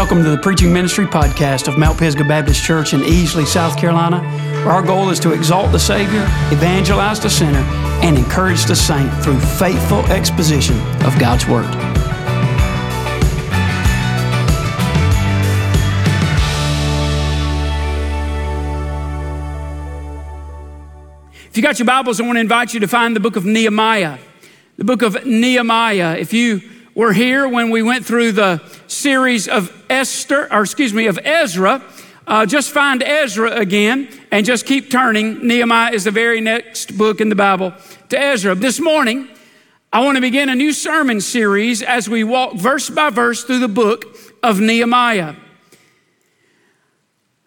Welcome 0.00 0.24
to 0.24 0.30
the 0.30 0.38
Preaching 0.38 0.72
Ministry 0.72 1.04
Podcast 1.04 1.68
of 1.68 1.76
Mount 1.76 1.98
Pisgah 1.98 2.24
Baptist 2.24 2.64
Church 2.64 2.94
in 2.94 3.00
Easley, 3.00 3.44
South 3.46 3.76
Carolina, 3.76 4.22
where 4.64 4.72
our 4.72 4.82
goal 4.82 5.10
is 5.10 5.20
to 5.20 5.34
exalt 5.34 5.72
the 5.72 5.78
Savior, 5.78 6.22
evangelize 6.50 7.20
the 7.20 7.28
sinner, 7.28 7.58
and 8.02 8.16
encourage 8.16 8.64
the 8.64 8.74
saint 8.74 9.12
through 9.22 9.38
faithful 9.38 9.98
exposition 10.06 10.74
of 11.04 11.18
God's 11.18 11.46
Word. 11.46 11.66
If 21.44 21.58
you 21.58 21.62
got 21.62 21.78
your 21.78 21.84
Bibles, 21.84 22.22
I 22.22 22.24
want 22.24 22.36
to 22.36 22.40
invite 22.40 22.72
you 22.72 22.80
to 22.80 22.88
find 22.88 23.14
the 23.14 23.20
book 23.20 23.36
of 23.36 23.44
Nehemiah. 23.44 24.16
The 24.78 24.84
book 24.84 25.02
of 25.02 25.26
Nehemiah. 25.26 26.16
If 26.16 26.32
you 26.32 26.62
were 27.00 27.14
here 27.14 27.48
when 27.48 27.70
we 27.70 27.82
went 27.82 28.04
through 28.04 28.30
the 28.30 28.60
series 28.86 29.48
of 29.48 29.72
Esther, 29.88 30.52
or 30.52 30.60
excuse 30.60 30.92
me, 30.92 31.06
of 31.06 31.18
Ezra. 31.24 31.82
Uh, 32.26 32.44
just 32.44 32.72
find 32.72 33.02
Ezra 33.02 33.52
again 33.52 34.06
and 34.30 34.44
just 34.44 34.66
keep 34.66 34.90
turning. 34.90 35.46
Nehemiah 35.46 35.94
is 35.94 36.04
the 36.04 36.10
very 36.10 36.42
next 36.42 36.98
book 36.98 37.22
in 37.22 37.30
the 37.30 37.34
Bible 37.34 37.72
to 38.10 38.20
Ezra. 38.20 38.54
This 38.54 38.78
morning, 38.78 39.28
I 39.90 40.04
want 40.04 40.16
to 40.16 40.20
begin 40.20 40.50
a 40.50 40.54
new 40.54 40.74
sermon 40.74 41.22
series 41.22 41.80
as 41.80 42.06
we 42.06 42.22
walk 42.22 42.56
verse 42.56 42.90
by 42.90 43.08
verse 43.08 43.44
through 43.44 43.60
the 43.60 43.68
book 43.68 44.04
of 44.42 44.60
Nehemiah. 44.60 45.36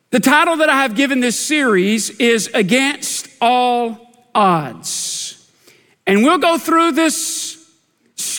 The 0.10 0.20
title 0.20 0.58
that 0.58 0.70
I 0.70 0.82
have 0.82 0.96
given 0.96 1.20
this 1.20 1.40
series 1.40 2.10
is 2.10 2.48
Against 2.56 3.28
All 3.40 4.26
Odds. 4.34 5.48
And 6.08 6.24
we'll 6.24 6.40
go 6.40 6.58
through 6.58 6.94
this 6.94 7.53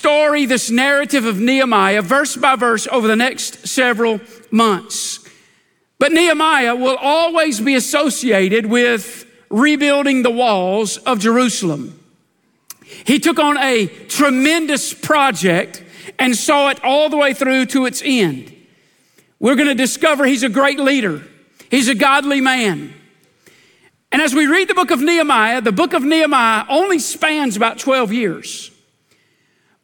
story, 0.05 0.45
this 0.45 0.71
narrative 0.71 1.25
of 1.25 1.41
Nehemiah, 1.41 2.03
verse 2.03 2.37
by 2.37 2.57
verse, 2.57 2.87
over 2.89 3.09
the 3.09 3.17
next 3.17 3.67
several 3.67 4.21
months. 4.51 5.27
But 5.99 6.13
Nehemiah 6.13 6.77
will 6.77 6.99
always 7.01 7.59
be 7.59 7.75
associated 7.75 8.67
with 8.67 9.25
rebuilding 9.49 10.23
the 10.23 10.31
walls 10.31 10.99
of 10.99 11.21
Jerusalem. 11.21 11.99
He 13.07 13.19
took 13.19 13.39
on 13.39 13.57
a 13.57 13.87
tremendous 13.87 14.93
project 14.93 15.83
and 16.19 16.37
saw 16.37 16.69
it 16.69 16.85
all 16.85 17.09
the 17.09 17.17
way 17.17 17.33
through 17.33 17.65
to 17.67 17.87
its 17.87 18.03
end. 18.05 18.55
We're 19.41 19.57
going 19.57 19.69
to 19.69 19.75
discover 19.75 20.27
he's 20.27 20.43
a 20.43 20.51
great 20.51 20.79
leader, 20.79 21.23
he's 21.71 21.89
a 21.89 21.95
godly 21.95 22.43
man. 22.43 22.93
And 24.13 24.21
as 24.21 24.35
we 24.35 24.47
read 24.47 24.69
the 24.69 24.75
book 24.75 24.91
of 24.91 25.01
Nehemiah, 25.01 25.63
the 25.63 25.73
book 25.73 25.95
of 25.95 26.05
Nehemiah 26.05 26.67
only 26.69 26.99
spans 26.99 27.57
about 27.57 27.79
12 27.79 28.13
years. 28.13 28.71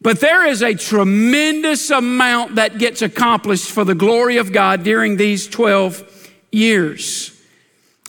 But 0.01 0.19
there 0.19 0.47
is 0.47 0.63
a 0.63 0.73
tremendous 0.73 1.91
amount 1.91 2.55
that 2.55 2.79
gets 2.79 3.03
accomplished 3.03 3.69
for 3.69 3.83
the 3.83 3.93
glory 3.93 4.37
of 4.37 4.51
God 4.51 4.83
during 4.83 5.17
these 5.17 5.47
12 5.47 6.29
years. 6.51 7.29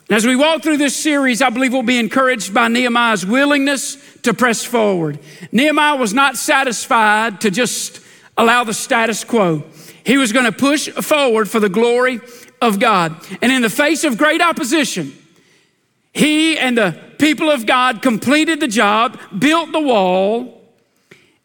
And 0.09 0.17
as 0.17 0.25
we 0.25 0.35
walk 0.35 0.63
through 0.63 0.77
this 0.77 0.95
series, 0.95 1.41
I 1.41 1.49
believe 1.49 1.71
we'll 1.71 1.83
be 1.83 1.99
encouraged 1.99 2.53
by 2.53 2.67
Nehemiah's 2.67 3.25
willingness 3.25 3.97
to 4.23 4.33
press 4.33 4.63
forward. 4.63 5.19
Nehemiah 5.51 5.95
was 5.95 6.13
not 6.13 6.35
satisfied 6.35 7.41
to 7.41 7.51
just 7.51 8.01
allow 8.37 8.63
the 8.63 8.73
status 8.73 9.23
quo. 9.23 9.63
He 10.03 10.17
was 10.17 10.33
going 10.33 10.45
to 10.45 10.51
push 10.51 10.89
forward 10.89 11.49
for 11.49 11.59
the 11.59 11.69
glory 11.69 12.19
of 12.59 12.79
God. 12.79 13.15
And 13.41 13.51
in 13.51 13.61
the 13.61 13.69
face 13.69 14.03
of 14.03 14.17
great 14.17 14.41
opposition, 14.41 15.13
he 16.11 16.57
and 16.57 16.77
the 16.77 16.99
people 17.19 17.49
of 17.49 17.65
God 17.65 18.01
completed 18.01 18.59
the 18.59 18.67
job, 18.67 19.19
built 19.37 19.71
the 19.71 19.79
wall, 19.79 20.62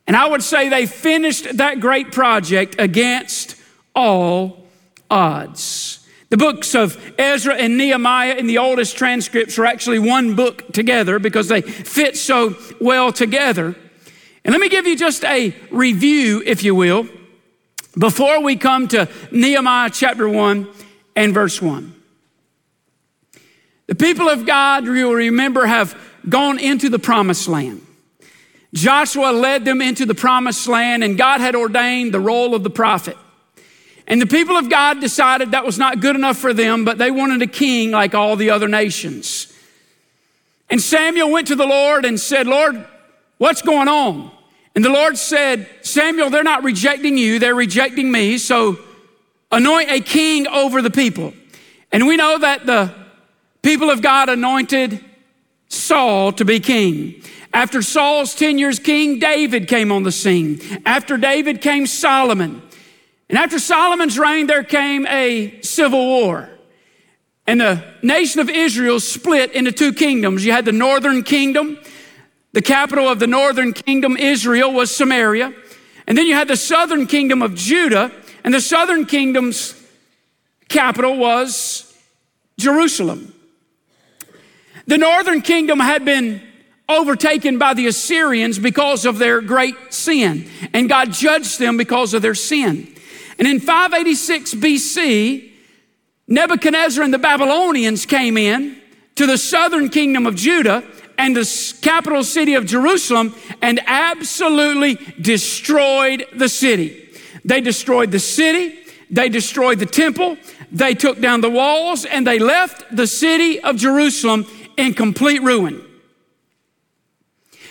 and 0.09 0.17
I 0.17 0.27
would 0.27 0.43
say 0.43 0.71
they 0.71 0.87
finished 0.87 1.59
that 1.59 1.81
great 1.81 2.13
project 2.13 2.77
against 2.79 3.57
all 3.95 4.65
odds. 5.11 6.07
The 6.31 6.39
books 6.39 6.75
of 6.75 6.99
Ezra 7.19 7.55
and 7.55 7.77
Nehemiah 7.77 8.35
in 8.37 8.47
the 8.47 8.57
oldest 8.57 8.97
transcripts 8.97 9.59
are 9.59 9.67
actually 9.67 9.99
one 9.99 10.35
book 10.35 10.73
together 10.73 11.19
because 11.19 11.49
they 11.49 11.61
fit 11.61 12.17
so 12.17 12.57
well 12.81 13.13
together. 13.13 13.77
And 14.45 14.53
let 14.53 14.61
me 14.63 14.71
give 14.71 14.87
you 14.87 14.97
just 14.97 15.25
a 15.25 15.55
review, 15.71 16.43
if 16.45 16.63
you 16.63 16.75
will, 16.75 17.07
before 17.99 18.43
we 18.43 18.57
come 18.57 18.89
to 18.89 19.11
Nehemiah 19.31 19.91
chapter 19.91 20.27
1 20.27 20.69
and 21.17 21.35
verse 21.35 21.61
1. 21.61 21.95
The 23.89 23.95
people 23.95 24.31
of 24.31 24.47
God, 24.47 24.87
you'll 24.87 25.15
remember, 25.15 25.67
have 25.67 25.99
gone 26.27 26.59
into 26.59 26.89
the 26.89 26.99
promised 26.99 27.47
land. 27.47 27.83
Joshua 28.75 29.33
led 29.33 29.65
them 29.65 29.81
into 29.81 30.05
the 30.05 30.15
promised 30.15 30.69
land, 30.69 31.03
and 31.03 31.17
God 31.17 31.41
had 31.41 31.55
ordained 31.55 32.13
the 32.13 32.21
role 32.21 32.55
of 32.55 32.63
the 32.63 32.71
prophet. 32.71 33.17
And 34.07 34.21
the 34.21 34.27
people 34.27 34.57
of 34.57 34.71
God 34.71 35.01
decided 35.01 35.51
that 35.51 35.67
was 35.67 35.79
not 35.79 36.01
good 36.01 36.17
enough 36.17 36.39
for 36.39 36.53
them, 36.53 36.85
but 36.85 36.99
they 36.99 37.11
wanted 37.11 37.43
a 37.43 37.47
king 37.47 37.91
like 37.91 38.15
all 38.15 38.37
the 38.37 38.51
other 38.51 38.69
nations. 38.69 39.53
And 40.71 40.81
Samuel 40.81 41.31
went 41.31 41.47
to 41.49 41.57
the 41.57 41.67
Lord 41.67 42.05
and 42.05 42.19
said, 42.19 42.47
Lord, 42.47 42.87
what's 43.39 43.63
going 43.63 43.89
on? 43.89 44.31
And 44.75 44.85
the 44.85 44.91
Lord 44.91 45.19
said, 45.19 45.69
Samuel, 45.83 46.31
they're 46.31 46.43
not 46.43 46.63
rejecting 46.63 47.19
you, 47.19 47.39
they're 47.39 47.55
rejecting 47.55 48.13
me, 48.13 48.39
so 48.39 48.79
anoint 49.51 49.91
a 49.91 50.01
king 50.01 50.47
over 50.47 50.83
the 50.83 50.91
people. 50.91 51.33
And 51.91 52.07
we 52.07 52.17
know 52.17 52.39
that 52.39 52.67
the 52.67 52.95
people 53.63 53.91
of 53.91 54.03
God 54.03 54.29
anointed 54.29 55.05
Saul 55.69 56.33
to 56.33 56.45
be 56.45 56.61
king. 56.61 57.23
After 57.53 57.83
Saul's 57.83 58.35
10 58.35 58.59
years 58.59 58.79
king, 58.79 59.19
David 59.19 59.69
came 59.69 59.91
on 59.91 60.03
the 60.03 60.13
scene. 60.13 60.61
After 60.85 61.17
David 61.17 61.61
came 61.61 61.87
Solomon. 61.87 62.63
And 63.29 63.39
after 63.39 63.59
Solomon's 63.59 64.19
reign, 64.19 64.47
there 64.47 64.65
came 64.65 65.07
a 65.07 65.61
civil 65.63 66.05
war. 66.05 66.49
And 67.47 67.61
the 67.61 67.83
nation 68.03 68.41
of 68.41 68.51
Israel 68.51 69.01
split 69.01 69.53
into 69.53 69.73
two 69.73 69.93
kingdoms. 69.93 70.45
You 70.45 70.53
had 70.53 70.65
the 70.65 70.73
northern 70.73 71.23
kingdom. 71.23 71.79
The 72.53 72.63
capital 72.63 73.09
of 73.09 73.19
the 73.19 73.27
northern 73.27 73.73
kingdom, 73.73 74.17
Israel, 74.17 74.73
was 74.73 74.95
Samaria. 74.95 75.53
And 76.07 76.17
then 76.17 76.27
you 76.27 76.35
had 76.35 76.49
the 76.49 76.57
southern 76.57 77.07
kingdom 77.07 77.43
of 77.43 77.55
Judah. 77.55 78.13
And 78.45 78.53
the 78.53 78.61
southern 78.61 79.07
kingdom's 79.07 79.75
capital 80.69 81.17
was 81.17 81.95
Jerusalem. 82.59 83.35
The 84.87 84.99
northern 84.99 85.43
kingdom 85.43 85.81
had 85.81 86.05
been 86.05 86.43
overtaken 86.89 87.59
by 87.59 87.75
the 87.75 87.87
Assyrians 87.87 88.59
because 88.59 89.05
of 89.05 89.19
their 89.19 89.41
great 89.41 89.75
sin, 89.93 90.49
and 90.73 90.89
God 90.89 91.13
judged 91.13 91.59
them 91.59 91.77
because 91.77 92.15
of 92.15 92.23
their 92.23 92.35
sin. 92.35 92.95
And 93.39 93.47
in 93.47 93.61
586 93.61 94.55
BC, 94.55 95.51
Nebuchadnezzar 96.27 97.05
and 97.05 97.13
the 97.13 97.19
Babylonians 97.19 98.07
came 98.07 98.37
in 98.37 98.81
to 99.17 99.27
the 99.27 99.39
southern 99.39 99.89
kingdom 99.89 100.27
of 100.27 100.35
Judah 100.35 100.83
and 101.17 101.37
the 101.37 101.75
capital 101.83 102.23
city 102.23 102.55
of 102.55 102.67
Jerusalem 102.67 103.35
and 103.61 103.81
absolutely 103.87 104.95
destroyed 105.21 106.27
the 106.35 106.49
city. 106.49 107.09
They 107.45 107.61
destroyed 107.61 108.11
the 108.11 108.19
city, 108.19 108.79
they 109.11 109.29
destroyed 109.29 109.79
the 109.79 109.87
temple, 109.87 110.37
they 110.71 110.95
took 110.95 111.21
down 111.21 111.41
the 111.41 111.51
walls, 111.51 112.05
and 112.05 112.27
they 112.27 112.39
left 112.39 112.85
the 112.95 113.07
city 113.07 113.61
of 113.61 113.77
Jerusalem 113.77 114.47
in 114.77 114.95
complete 114.95 115.43
ruin. 115.43 115.85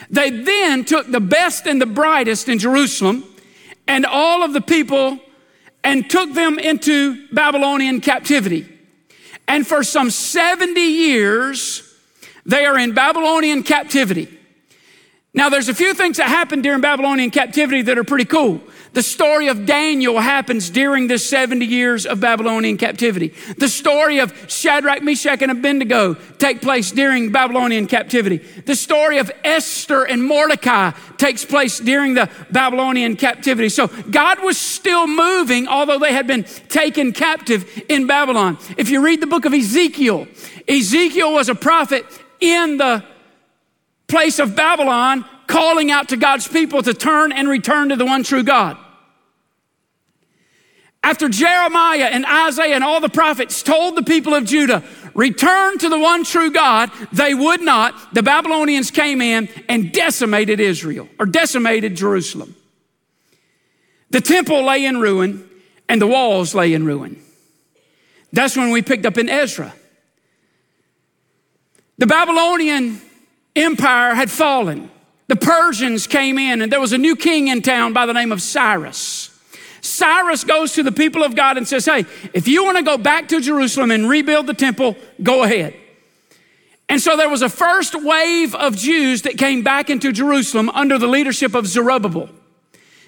They 0.09 0.29
then 0.29 0.85
took 0.85 1.09
the 1.09 1.19
best 1.19 1.67
and 1.67 1.81
the 1.81 1.85
brightest 1.85 2.47
in 2.49 2.59
Jerusalem 2.59 3.23
and 3.87 4.05
all 4.05 4.43
of 4.43 4.53
the 4.53 4.61
people 4.61 5.19
and 5.83 6.09
took 6.09 6.33
them 6.33 6.59
into 6.59 7.27
Babylonian 7.29 8.01
captivity. 8.01 8.67
And 9.47 9.65
for 9.65 9.83
some 9.83 10.09
70 10.09 10.79
years, 10.79 11.83
they 12.45 12.65
are 12.65 12.77
in 12.77 12.93
Babylonian 12.93 13.63
captivity. 13.63 14.37
Now, 15.33 15.49
there's 15.49 15.69
a 15.69 15.73
few 15.73 15.93
things 15.93 16.17
that 16.17 16.27
happened 16.27 16.63
during 16.63 16.81
Babylonian 16.81 17.31
captivity 17.31 17.81
that 17.83 17.97
are 17.97 18.03
pretty 18.03 18.25
cool. 18.25 18.61
The 18.93 19.03
story 19.03 19.47
of 19.47 19.65
Daniel 19.65 20.19
happens 20.19 20.69
during 20.69 21.07
the 21.07 21.17
70 21.17 21.65
years 21.65 22.05
of 22.05 22.19
Babylonian 22.19 22.77
captivity. 22.77 23.33
The 23.57 23.69
story 23.69 24.19
of 24.19 24.33
Shadrach, 24.49 25.03
Meshach, 25.03 25.41
and 25.41 25.51
Abednego 25.51 26.15
take 26.39 26.61
place 26.61 26.91
during 26.91 27.31
Babylonian 27.31 27.87
captivity. 27.87 28.37
The 28.37 28.75
story 28.75 29.19
of 29.19 29.31
Esther 29.43 30.03
and 30.03 30.23
Mordecai 30.23 30.91
takes 31.17 31.45
place 31.45 31.79
during 31.79 32.13
the 32.13 32.29
Babylonian 32.51 33.15
captivity. 33.15 33.69
So 33.69 33.87
God 33.87 34.43
was 34.43 34.57
still 34.57 35.07
moving, 35.07 35.67
although 35.67 35.99
they 35.99 36.13
had 36.13 36.27
been 36.27 36.43
taken 36.69 37.11
captive 37.11 37.83
in 37.89 38.07
Babylon. 38.07 38.57
If 38.77 38.89
you 38.89 39.03
read 39.03 39.21
the 39.21 39.27
book 39.27 39.45
of 39.45 39.53
Ezekiel, 39.53 40.27
Ezekiel 40.67 41.33
was 41.33 41.49
a 41.49 41.55
prophet 41.55 42.05
in 42.39 42.77
the 42.77 43.03
place 44.07 44.39
of 44.39 44.55
Babylon 44.55 45.25
calling 45.47 45.89
out 45.91 46.09
to 46.09 46.17
God's 46.17 46.47
people 46.47 46.83
to 46.83 46.93
turn 46.93 47.31
and 47.31 47.49
return 47.49 47.89
to 47.89 47.95
the 47.95 48.05
one 48.05 48.23
true 48.23 48.43
God. 48.43 48.77
After 51.03 51.29
Jeremiah 51.29 52.09
and 52.11 52.25
Isaiah 52.25 52.75
and 52.75 52.83
all 52.83 52.99
the 52.99 53.09
prophets 53.09 53.63
told 53.63 53.95
the 53.95 54.03
people 54.03 54.33
of 54.33 54.43
Judah, 54.43 54.83
return 55.13 55.77
to 55.77 55.87
the 55.87 55.97
one 55.97 56.25
true 56.25 56.51
God, 56.51 56.91
they 57.13 57.33
would 57.33 57.61
not. 57.61 58.13
The 58.13 58.23
Babylonians 58.23 58.91
came 58.91 59.21
in 59.21 59.47
and 59.69 59.93
decimated 59.93 60.59
Israel 60.59 61.07
or 61.17 61.25
decimated 61.25 61.95
Jerusalem. 61.95 62.55
The 64.09 64.21
temple 64.21 64.65
lay 64.65 64.85
in 64.85 64.99
ruin. 64.99 65.49
and 65.89 66.01
the 66.01 66.07
walls 66.07 66.53
lay 66.53 66.73
in 66.73 66.85
ruin. 66.85 67.21
That's 68.33 68.57
when 68.57 68.71
we 68.71 68.81
picked 68.81 69.05
up 69.05 69.17
in 69.17 69.29
Ezra. 69.29 69.73
The 71.97 72.07
Babylonian 72.07 72.99
Empire 73.55 74.13
had 74.13 74.29
fallen. 74.29 74.91
The 75.27 75.35
Persians 75.35 76.07
came 76.07 76.37
in, 76.37 76.61
and 76.61 76.71
there 76.71 76.79
was 76.79 76.93
a 76.93 76.97
new 76.97 77.15
king 77.15 77.49
in 77.49 77.61
town 77.61 77.93
by 77.93 78.05
the 78.05 78.13
name 78.13 78.31
of 78.31 78.41
Cyrus. 78.41 79.29
Cyrus 79.81 80.43
goes 80.43 80.73
to 80.73 80.83
the 80.83 80.91
people 80.91 81.23
of 81.23 81.35
God 81.35 81.57
and 81.57 81.67
says, 81.67 81.85
Hey, 81.85 82.05
if 82.33 82.47
you 82.47 82.63
want 82.63 82.77
to 82.77 82.83
go 82.83 82.97
back 82.97 83.27
to 83.29 83.41
Jerusalem 83.41 83.91
and 83.91 84.09
rebuild 84.09 84.47
the 84.47 84.53
temple, 84.53 84.95
go 85.21 85.43
ahead. 85.43 85.75
And 86.89 87.01
so 87.01 87.17
there 87.17 87.29
was 87.29 87.41
a 87.41 87.49
first 87.49 88.01
wave 88.01 88.55
of 88.55 88.75
Jews 88.77 89.23
that 89.23 89.37
came 89.37 89.61
back 89.61 89.89
into 89.89 90.11
Jerusalem 90.11 90.69
under 90.69 90.97
the 90.97 91.07
leadership 91.07 91.53
of 91.53 91.67
Zerubbabel. 91.67 92.29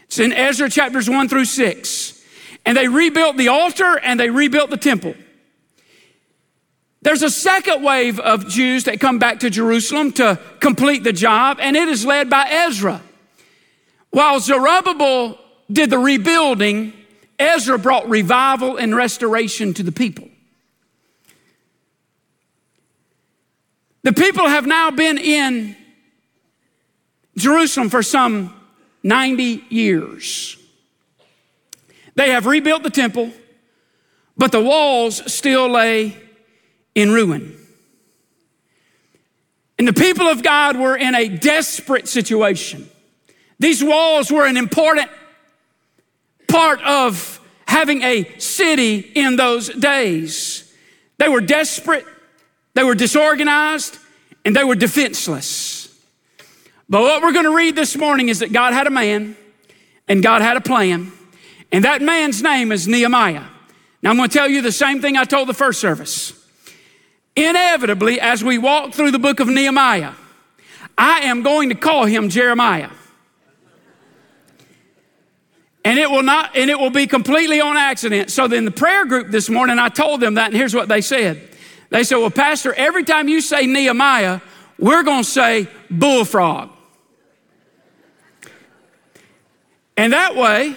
It's 0.03 0.19
in 0.19 0.33
Ezra 0.33 0.69
chapters 0.69 1.09
one 1.09 1.29
through 1.29 1.45
six. 1.45 2.21
And 2.65 2.75
they 2.75 2.87
rebuilt 2.87 3.37
the 3.37 3.47
altar 3.47 3.97
and 3.99 4.19
they 4.19 4.29
rebuilt 4.29 4.69
the 4.69 4.77
temple. 4.77 5.15
There's 7.01 7.23
a 7.23 7.29
second 7.29 7.81
wave 7.81 8.19
of 8.19 8.49
Jews 8.49 8.83
that 8.83 8.99
come 8.99 9.19
back 9.19 9.39
to 9.39 9.49
Jerusalem 9.49 10.11
to 10.13 10.39
complete 10.59 11.03
the 11.03 11.13
job, 11.13 11.57
and 11.61 11.77
it 11.77 11.87
is 11.87 12.05
led 12.05 12.29
by 12.29 12.47
Ezra. 12.49 13.01
While 14.09 14.39
Zerubbabel 14.39 15.39
did 15.71 15.89
the 15.89 15.99
rebuilding, 15.99 16.93
Ezra 17.37 17.79
brought 17.79 18.09
revival 18.09 18.75
and 18.75 18.93
restoration 18.93 19.73
to 19.75 19.83
the 19.83 19.93
people. 19.93 20.27
The 24.03 24.13
people 24.13 24.47
have 24.47 24.65
now 24.65 24.91
been 24.91 25.17
in 25.17 25.77
Jerusalem 27.37 27.89
for 27.89 28.03
some 28.03 28.53
90 29.03 29.65
years. 29.69 30.57
They 32.15 32.31
have 32.31 32.45
rebuilt 32.45 32.83
the 32.83 32.89
temple, 32.89 33.31
but 34.37 34.51
the 34.51 34.61
walls 34.61 35.31
still 35.31 35.69
lay 35.69 36.17
in 36.99 37.11
ruin. 37.11 37.55
And 39.77 39.87
the 39.87 39.93
people 39.93 40.27
of 40.27 40.43
God 40.43 40.77
were 40.77 40.95
in 40.95 41.15
a 41.15 41.29
desperate 41.29 42.07
situation. 42.07 42.89
These 43.59 43.83
walls 43.83 44.31
were 44.31 44.45
an 44.45 44.57
important 44.57 45.09
part 46.49 46.81
of 46.81 47.39
having 47.67 48.01
a 48.01 48.39
city 48.39 48.97
in 48.99 49.35
those 49.35 49.69
days. 49.69 50.73
They 51.17 51.29
were 51.29 51.41
desperate, 51.41 52.05
they 52.73 52.83
were 52.83 52.95
disorganized, 52.95 53.97
and 54.43 54.55
they 54.55 54.63
were 54.63 54.75
defenseless. 54.75 55.87
But 56.89 57.01
what 57.01 57.21
we're 57.21 57.33
going 57.33 57.45
to 57.45 57.55
read 57.55 57.75
this 57.75 57.95
morning 57.95 58.29
is 58.29 58.39
that 58.39 58.51
God 58.51 58.73
had 58.73 58.87
a 58.87 58.89
man 58.89 59.37
and 60.07 60.23
God 60.23 60.41
had 60.41 60.57
a 60.57 60.61
plan, 60.61 61.11
and 61.71 61.85
that 61.85 62.01
man's 62.01 62.41
name 62.41 62.71
is 62.71 62.87
Nehemiah. 62.87 63.43
Now 64.01 64.09
I'm 64.09 64.17
going 64.17 64.29
to 64.29 64.33
tell 64.35 64.49
you 64.49 64.61
the 64.61 64.71
same 64.71 65.01
thing 65.01 65.15
I 65.15 65.23
told 65.23 65.47
the 65.47 65.53
first 65.53 65.79
service. 65.79 66.33
Inevitably, 67.39 68.19
as 68.19 68.43
we 68.43 68.57
walk 68.57 68.93
through 68.93 69.11
the 69.11 69.19
book 69.19 69.39
of 69.39 69.47
Nehemiah, 69.47 70.11
I 70.97 71.21
am 71.21 71.41
going 71.41 71.69
to 71.69 71.75
call 71.75 72.05
him 72.05 72.27
Jeremiah. 72.27 72.89
And 75.85 75.97
it 75.97 76.11
will 76.11 76.23
not, 76.23 76.57
and 76.57 76.69
it 76.69 76.77
will 76.77 76.89
be 76.89 77.07
completely 77.07 77.61
on 77.61 77.77
accident. 77.77 78.29
So 78.29 78.49
then 78.49 78.65
the 78.65 78.71
prayer 78.71 79.05
group 79.05 79.29
this 79.29 79.49
morning, 79.49 79.79
I 79.79 79.87
told 79.87 80.19
them 80.19 80.33
that, 80.33 80.47
and 80.47 80.55
here's 80.55 80.75
what 80.75 80.89
they 80.89 80.99
said. 80.99 81.41
They 81.89 82.03
said, 82.03 82.17
Well, 82.17 82.29
Pastor, 82.29 82.73
every 82.73 83.05
time 83.05 83.29
you 83.29 83.39
say 83.39 83.65
Nehemiah, 83.65 84.41
we're 84.77 85.03
gonna 85.03 85.23
say 85.23 85.69
bullfrog. 85.89 86.71
And 89.95 90.11
that 90.11 90.35
way, 90.35 90.75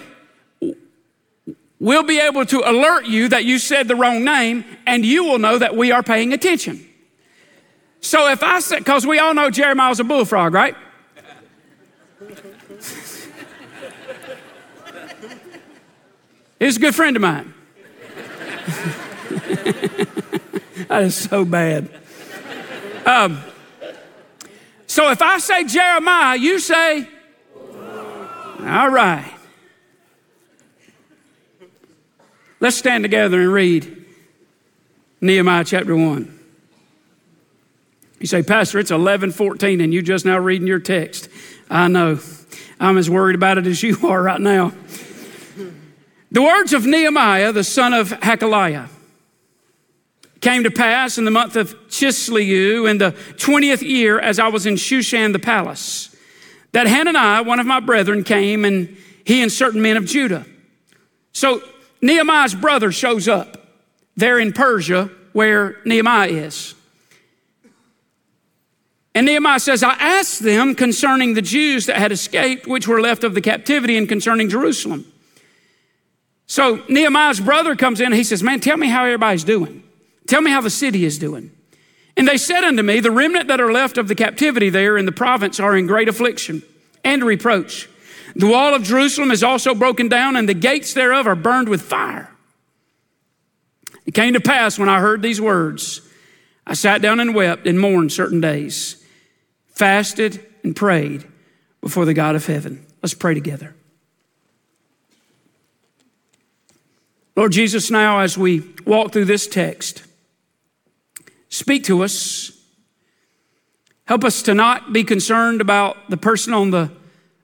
we'll 1.83 2.03
be 2.03 2.17
able 2.17 2.45
to 2.45 2.59
alert 2.59 3.05
you 3.07 3.27
that 3.27 3.43
you 3.43 3.59
said 3.59 3.89
the 3.89 3.95
wrong 3.95 4.23
name, 4.23 4.63
and 4.87 5.05
you 5.05 5.25
will 5.25 5.37
know 5.37 5.57
that 5.57 5.75
we 5.75 5.91
are 5.91 6.01
paying 6.01 6.31
attention. 6.31 6.87
So 7.99 8.31
if 8.31 8.41
I 8.41 8.61
said, 8.61 8.79
because 8.79 9.05
we 9.05 9.19
all 9.19 9.33
know 9.33 9.49
Jeremiah's 9.49 9.99
a 9.99 10.05
bullfrog, 10.05 10.53
right? 10.53 10.77
He's 16.57 16.77
a 16.77 16.79
good 16.79 16.95
friend 16.95 17.17
of 17.17 17.21
mine. 17.21 17.53
that 20.87 21.03
is 21.03 21.15
so 21.15 21.43
bad. 21.43 21.89
Um, 23.05 23.43
so 24.87 25.11
if 25.11 25.21
I 25.21 25.37
say 25.39 25.65
Jeremiah, 25.65 26.37
you 26.37 26.59
say, 26.59 27.09
all 28.61 28.89
right. 28.89 29.32
Let's 32.63 32.77
stand 32.77 33.03
together 33.03 33.41
and 33.41 33.51
read 33.51 34.05
Nehemiah 35.19 35.65
chapter 35.65 35.97
1. 35.97 36.39
You 38.21 38.25
say, 38.25 38.41
Pastor, 38.41 38.79
it's 38.79 38.89
11:14 38.89 39.83
and 39.83 39.93
you 39.93 40.01
just 40.01 40.23
now 40.23 40.39
reading 40.39 40.65
your 40.65 40.79
text. 40.79 41.27
I 41.69 41.89
know. 41.89 42.19
I'm 42.79 42.97
as 42.97 43.09
worried 43.09 43.35
about 43.35 43.57
it 43.57 43.67
as 43.67 43.83
you 43.83 43.97
are 44.07 44.23
right 44.23 44.39
now. 44.39 44.71
The 46.31 46.41
words 46.41 46.71
of 46.71 46.85
Nehemiah, 46.85 47.51
the 47.51 47.65
son 47.65 47.93
of 47.93 48.11
Hachaliah, 48.11 48.87
came 50.39 50.63
to 50.63 50.71
pass 50.71 51.17
in 51.17 51.25
the 51.25 51.31
month 51.31 51.57
of 51.57 51.75
Chisleu 51.89 52.89
in 52.89 52.97
the 52.97 53.11
20th 53.11 53.81
year 53.81 54.21
as 54.21 54.39
I 54.39 54.47
was 54.47 54.65
in 54.65 54.75
Shushan 54.75 55.33
the 55.33 55.39
palace, 55.39 56.15
that 56.71 56.87
Hananiah, 56.87 57.43
one 57.43 57.59
of 57.59 57.65
my 57.65 57.81
brethren, 57.81 58.23
came 58.23 58.63
and 58.63 58.95
he 59.25 59.41
and 59.41 59.51
certain 59.51 59.81
men 59.81 59.97
of 59.97 60.05
Judah. 60.05 60.45
So 61.33 61.61
Nehemiah's 62.03 62.53
brother 62.53 62.91
shows 62.91 63.29
up 63.29 63.65
there 64.17 64.37
in 64.37 64.51
Persia 64.51 65.09
where 65.31 65.77
Nehemiah 65.85 66.27
is. 66.27 66.75
And 69.15 69.25
Nehemiah 69.25 69.59
says, 69.59 69.83
I 69.83 69.93
asked 69.93 70.43
them 70.43 70.75
concerning 70.75 71.33
the 71.33 71.41
Jews 71.41 71.85
that 71.85 71.95
had 71.95 72.11
escaped, 72.11 72.67
which 72.67 72.89
were 72.89 72.99
left 72.99 73.23
of 73.23 73.35
the 73.35 73.41
captivity, 73.41 73.95
and 73.95 74.09
concerning 74.09 74.49
Jerusalem. 74.49 75.05
So 76.45 76.83
Nehemiah's 76.89 77.39
brother 77.39 77.73
comes 77.75 78.01
in 78.01 78.07
and 78.07 78.15
he 78.15 78.25
says, 78.25 78.43
Man, 78.43 78.59
tell 78.59 78.75
me 78.75 78.89
how 78.89 79.05
everybody's 79.05 79.45
doing. 79.45 79.81
Tell 80.27 80.41
me 80.41 80.51
how 80.51 80.59
the 80.59 80.69
city 80.69 81.05
is 81.05 81.17
doing. 81.17 81.51
And 82.17 82.27
they 82.27 82.37
said 82.37 82.65
unto 82.65 82.83
me, 82.83 82.99
The 82.99 83.11
remnant 83.11 83.47
that 83.47 83.61
are 83.61 83.71
left 83.71 83.97
of 83.97 84.09
the 84.09 84.15
captivity 84.15 84.69
there 84.69 84.97
in 84.97 85.05
the 85.05 85.13
province 85.13 85.57
are 85.57 85.77
in 85.77 85.87
great 85.87 86.09
affliction 86.09 86.63
and 87.05 87.23
reproach. 87.23 87.87
The 88.35 88.47
wall 88.47 88.73
of 88.73 88.83
Jerusalem 88.83 89.31
is 89.31 89.43
also 89.43 89.75
broken 89.75 90.07
down, 90.07 90.35
and 90.35 90.49
the 90.49 90.53
gates 90.53 90.93
thereof 90.93 91.27
are 91.27 91.35
burned 91.35 91.69
with 91.69 91.81
fire. 91.81 92.29
It 94.05 94.13
came 94.13 94.33
to 94.33 94.41
pass 94.41 94.77
when 94.79 94.89
I 94.89 94.99
heard 94.99 95.21
these 95.21 95.39
words, 95.39 96.01
I 96.65 96.73
sat 96.73 97.01
down 97.01 97.19
and 97.19 97.35
wept 97.35 97.67
and 97.67 97.79
mourned 97.79 98.11
certain 98.11 98.41
days, 98.41 99.03
fasted 99.67 100.45
and 100.63 100.75
prayed 100.75 101.25
before 101.81 102.05
the 102.05 102.13
God 102.13 102.35
of 102.35 102.45
heaven. 102.45 102.85
Let's 103.01 103.13
pray 103.13 103.33
together. 103.33 103.75
Lord 107.35 107.51
Jesus, 107.51 107.91
now 107.91 108.19
as 108.19 108.37
we 108.37 108.63
walk 108.85 109.11
through 109.11 109.25
this 109.25 109.47
text, 109.47 110.03
speak 111.49 111.83
to 111.85 112.03
us. 112.03 112.51
Help 114.05 114.23
us 114.23 114.41
to 114.43 114.53
not 114.53 114.93
be 114.93 115.03
concerned 115.03 115.59
about 115.59 116.09
the 116.09 116.17
person 116.17 116.53
on 116.53 116.71
the 116.71 116.91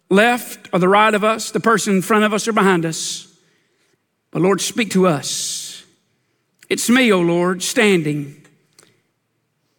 left 0.10 0.70
or 0.74 0.80
the 0.80 0.88
right 0.88 1.13
of 1.13 1.24
us, 1.24 1.51
the 1.51 1.60
person 1.60 1.96
in 1.96 2.01
front 2.01 2.24
of 2.24 2.34
us 2.34 2.48
or 2.48 2.54
behind 2.54 2.86
us. 2.86 3.28
But 4.32 4.42
Lord, 4.42 4.62
speak 4.62 4.92
to 4.92 5.08
us. 5.08 5.84
It's 6.70 6.89
me, 6.89 7.12
O 7.12 7.18
oh 7.18 7.22
Lord, 7.22 7.63
standing 7.63 8.46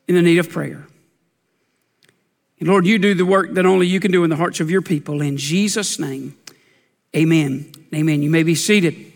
in 0.09 0.15
the 0.15 0.23
need 0.23 0.39
of 0.39 0.51
prayer. 0.51 0.87
And 2.59 2.69
Lord, 2.69 2.85
you 2.85 2.99
do 2.99 3.15
the 3.15 3.25
work 3.25 3.55
that 3.55 3.65
only 3.65 3.87
you 3.87 4.01
can 4.01 4.11
do 4.11 4.25
in 4.25 4.31
the 4.31 4.37
hearts 4.37 4.61
of 4.61 4.71
your 4.71 4.83
people. 4.83 5.23
In 5.23 5.37
Jesus' 5.37 5.99
name, 5.99 6.37
amen. 7.17 7.73
Amen. 7.95 8.23
You 8.23 8.31
may 8.31 8.43
be 8.43 8.55
seated. 8.55 9.13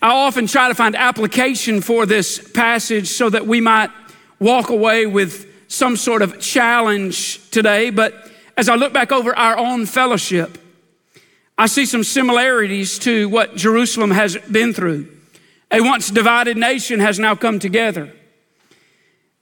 I 0.00 0.12
often 0.12 0.46
try 0.46 0.68
to 0.68 0.74
find 0.74 0.96
application 0.96 1.82
for 1.82 2.06
this 2.06 2.38
passage 2.52 3.08
so 3.08 3.28
that 3.28 3.46
we 3.46 3.60
might 3.60 3.90
walk 4.38 4.70
away 4.70 5.04
with 5.04 5.46
some 5.68 5.96
sort 5.96 6.22
of 6.22 6.40
challenge 6.40 7.50
today. 7.50 7.90
But 7.90 8.29
as 8.56 8.68
I 8.68 8.74
look 8.74 8.92
back 8.92 9.12
over 9.12 9.34
our 9.36 9.56
own 9.56 9.86
fellowship, 9.86 10.58
I 11.56 11.66
see 11.66 11.84
some 11.84 12.04
similarities 12.04 12.98
to 13.00 13.28
what 13.28 13.56
Jerusalem 13.56 14.10
has 14.12 14.36
been 14.36 14.72
through. 14.72 15.08
A 15.70 15.80
once 15.80 16.10
divided 16.10 16.56
nation 16.56 17.00
has 17.00 17.18
now 17.18 17.34
come 17.34 17.58
together. 17.58 18.12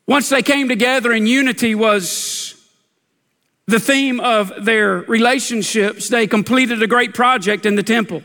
Once 0.06 0.28
they 0.28 0.42
came 0.42 0.68
together 0.68 1.12
in 1.12 1.26
unity 1.26 1.74
was 1.74 2.54
the 3.66 3.78
theme 3.78 4.18
of 4.18 4.64
their 4.64 5.00
relationships. 5.02 6.08
They 6.08 6.26
completed 6.26 6.82
a 6.82 6.86
great 6.86 7.14
project 7.14 7.66
in 7.66 7.76
the 7.76 7.82
temple. 7.82 8.22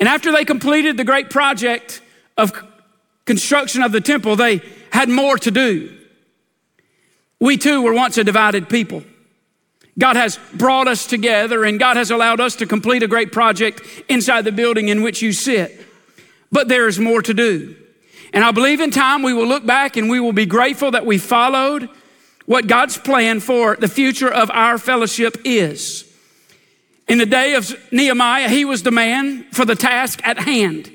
And 0.00 0.08
after 0.08 0.32
they 0.32 0.44
completed 0.44 0.96
the 0.96 1.04
great 1.04 1.28
project 1.28 2.00
of 2.36 2.52
construction 3.26 3.82
of 3.82 3.92
the 3.92 4.00
temple, 4.00 4.36
they 4.36 4.62
had 4.90 5.08
more 5.08 5.36
to 5.38 5.50
do. 5.50 5.96
We 7.40 7.58
too 7.58 7.82
were 7.82 7.92
once 7.92 8.16
a 8.16 8.24
divided 8.24 8.68
people. 8.68 9.02
God 9.98 10.16
has 10.16 10.38
brought 10.52 10.88
us 10.88 11.06
together 11.06 11.64
and 11.64 11.78
God 11.78 11.96
has 11.96 12.10
allowed 12.10 12.40
us 12.40 12.56
to 12.56 12.66
complete 12.66 13.02
a 13.02 13.08
great 13.08 13.32
project 13.32 13.82
inside 14.08 14.42
the 14.42 14.52
building 14.52 14.88
in 14.88 15.02
which 15.02 15.22
you 15.22 15.32
sit. 15.32 15.80
But 16.50 16.68
there 16.68 16.88
is 16.88 16.98
more 16.98 17.22
to 17.22 17.34
do. 17.34 17.76
And 18.32 18.42
I 18.42 18.50
believe 18.50 18.80
in 18.80 18.90
time 18.90 19.22
we 19.22 19.32
will 19.32 19.46
look 19.46 19.64
back 19.64 19.96
and 19.96 20.10
we 20.10 20.18
will 20.18 20.32
be 20.32 20.46
grateful 20.46 20.90
that 20.90 21.06
we 21.06 21.18
followed 21.18 21.88
what 22.46 22.66
God's 22.66 22.98
plan 22.98 23.40
for 23.40 23.76
the 23.76 23.88
future 23.88 24.30
of 24.30 24.50
our 24.50 24.78
fellowship 24.78 25.36
is. 25.44 26.04
In 27.06 27.18
the 27.18 27.26
day 27.26 27.54
of 27.54 27.74
Nehemiah, 27.92 28.48
he 28.48 28.64
was 28.64 28.82
the 28.82 28.90
man 28.90 29.44
for 29.52 29.64
the 29.64 29.76
task 29.76 30.20
at 30.24 30.38
hand, 30.38 30.90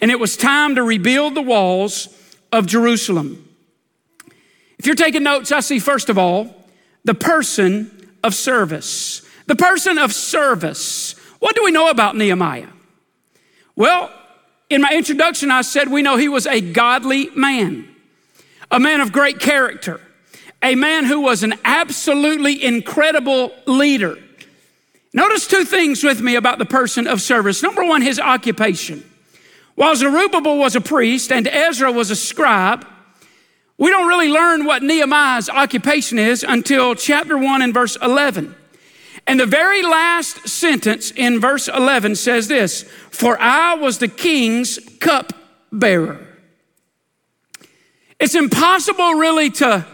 and 0.00 0.10
it 0.10 0.18
was 0.18 0.36
time 0.36 0.74
to 0.74 0.82
rebuild 0.82 1.34
the 1.34 1.42
walls 1.42 2.08
of 2.50 2.66
Jerusalem. 2.66 3.48
If 4.78 4.86
you're 4.86 4.96
taking 4.96 5.22
notes, 5.22 5.52
I 5.52 5.60
see 5.60 5.78
first 5.78 6.08
of 6.08 6.18
all 6.18 6.66
the 7.04 7.14
person 7.14 8.01
of 8.22 8.34
service. 8.34 9.22
The 9.46 9.56
person 9.56 9.98
of 9.98 10.12
service. 10.12 11.14
What 11.38 11.56
do 11.56 11.64
we 11.64 11.70
know 11.70 11.90
about 11.90 12.16
Nehemiah? 12.16 12.68
Well, 13.74 14.10
in 14.70 14.80
my 14.80 14.92
introduction, 14.92 15.50
I 15.50 15.62
said 15.62 15.90
we 15.90 16.02
know 16.02 16.16
he 16.16 16.28
was 16.28 16.46
a 16.46 16.60
godly 16.60 17.30
man, 17.30 17.88
a 18.70 18.80
man 18.80 19.00
of 19.00 19.12
great 19.12 19.40
character, 19.40 20.00
a 20.62 20.74
man 20.74 21.04
who 21.04 21.20
was 21.20 21.42
an 21.42 21.54
absolutely 21.64 22.62
incredible 22.62 23.52
leader. 23.66 24.16
Notice 25.12 25.46
two 25.46 25.64
things 25.64 26.02
with 26.02 26.20
me 26.20 26.36
about 26.36 26.58
the 26.58 26.64
person 26.64 27.06
of 27.06 27.20
service. 27.20 27.62
Number 27.62 27.84
one, 27.84 28.00
his 28.00 28.18
occupation. 28.18 29.04
While 29.74 29.96
Zerubbabel 29.96 30.58
was 30.58 30.76
a 30.76 30.80
priest 30.80 31.32
and 31.32 31.46
Ezra 31.46 31.92
was 31.92 32.10
a 32.10 32.16
scribe, 32.16 32.86
we 33.82 33.90
don't 33.90 34.06
really 34.06 34.28
learn 34.28 34.64
what 34.64 34.84
Nehemiah's 34.84 35.48
occupation 35.48 36.16
is 36.16 36.44
until 36.46 36.94
chapter 36.94 37.36
1 37.36 37.62
and 37.62 37.74
verse 37.74 37.96
11. 37.96 38.54
And 39.26 39.40
the 39.40 39.46
very 39.46 39.82
last 39.82 40.48
sentence 40.48 41.10
in 41.10 41.40
verse 41.40 41.66
11 41.66 42.14
says 42.14 42.46
this 42.46 42.84
For 43.10 43.36
I 43.40 43.74
was 43.74 43.98
the 43.98 44.06
king's 44.06 44.78
cup 45.00 45.32
bearer. 45.72 46.24
It's 48.20 48.36
impossible 48.36 49.14
really 49.14 49.50
to 49.50 49.84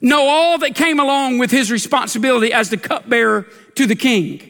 know 0.00 0.28
all 0.28 0.58
that 0.58 0.76
came 0.76 1.00
along 1.00 1.38
with 1.38 1.50
his 1.50 1.72
responsibility 1.72 2.52
as 2.52 2.70
the 2.70 2.76
cupbearer 2.76 3.48
to 3.74 3.86
the 3.86 3.96
king. 3.96 4.48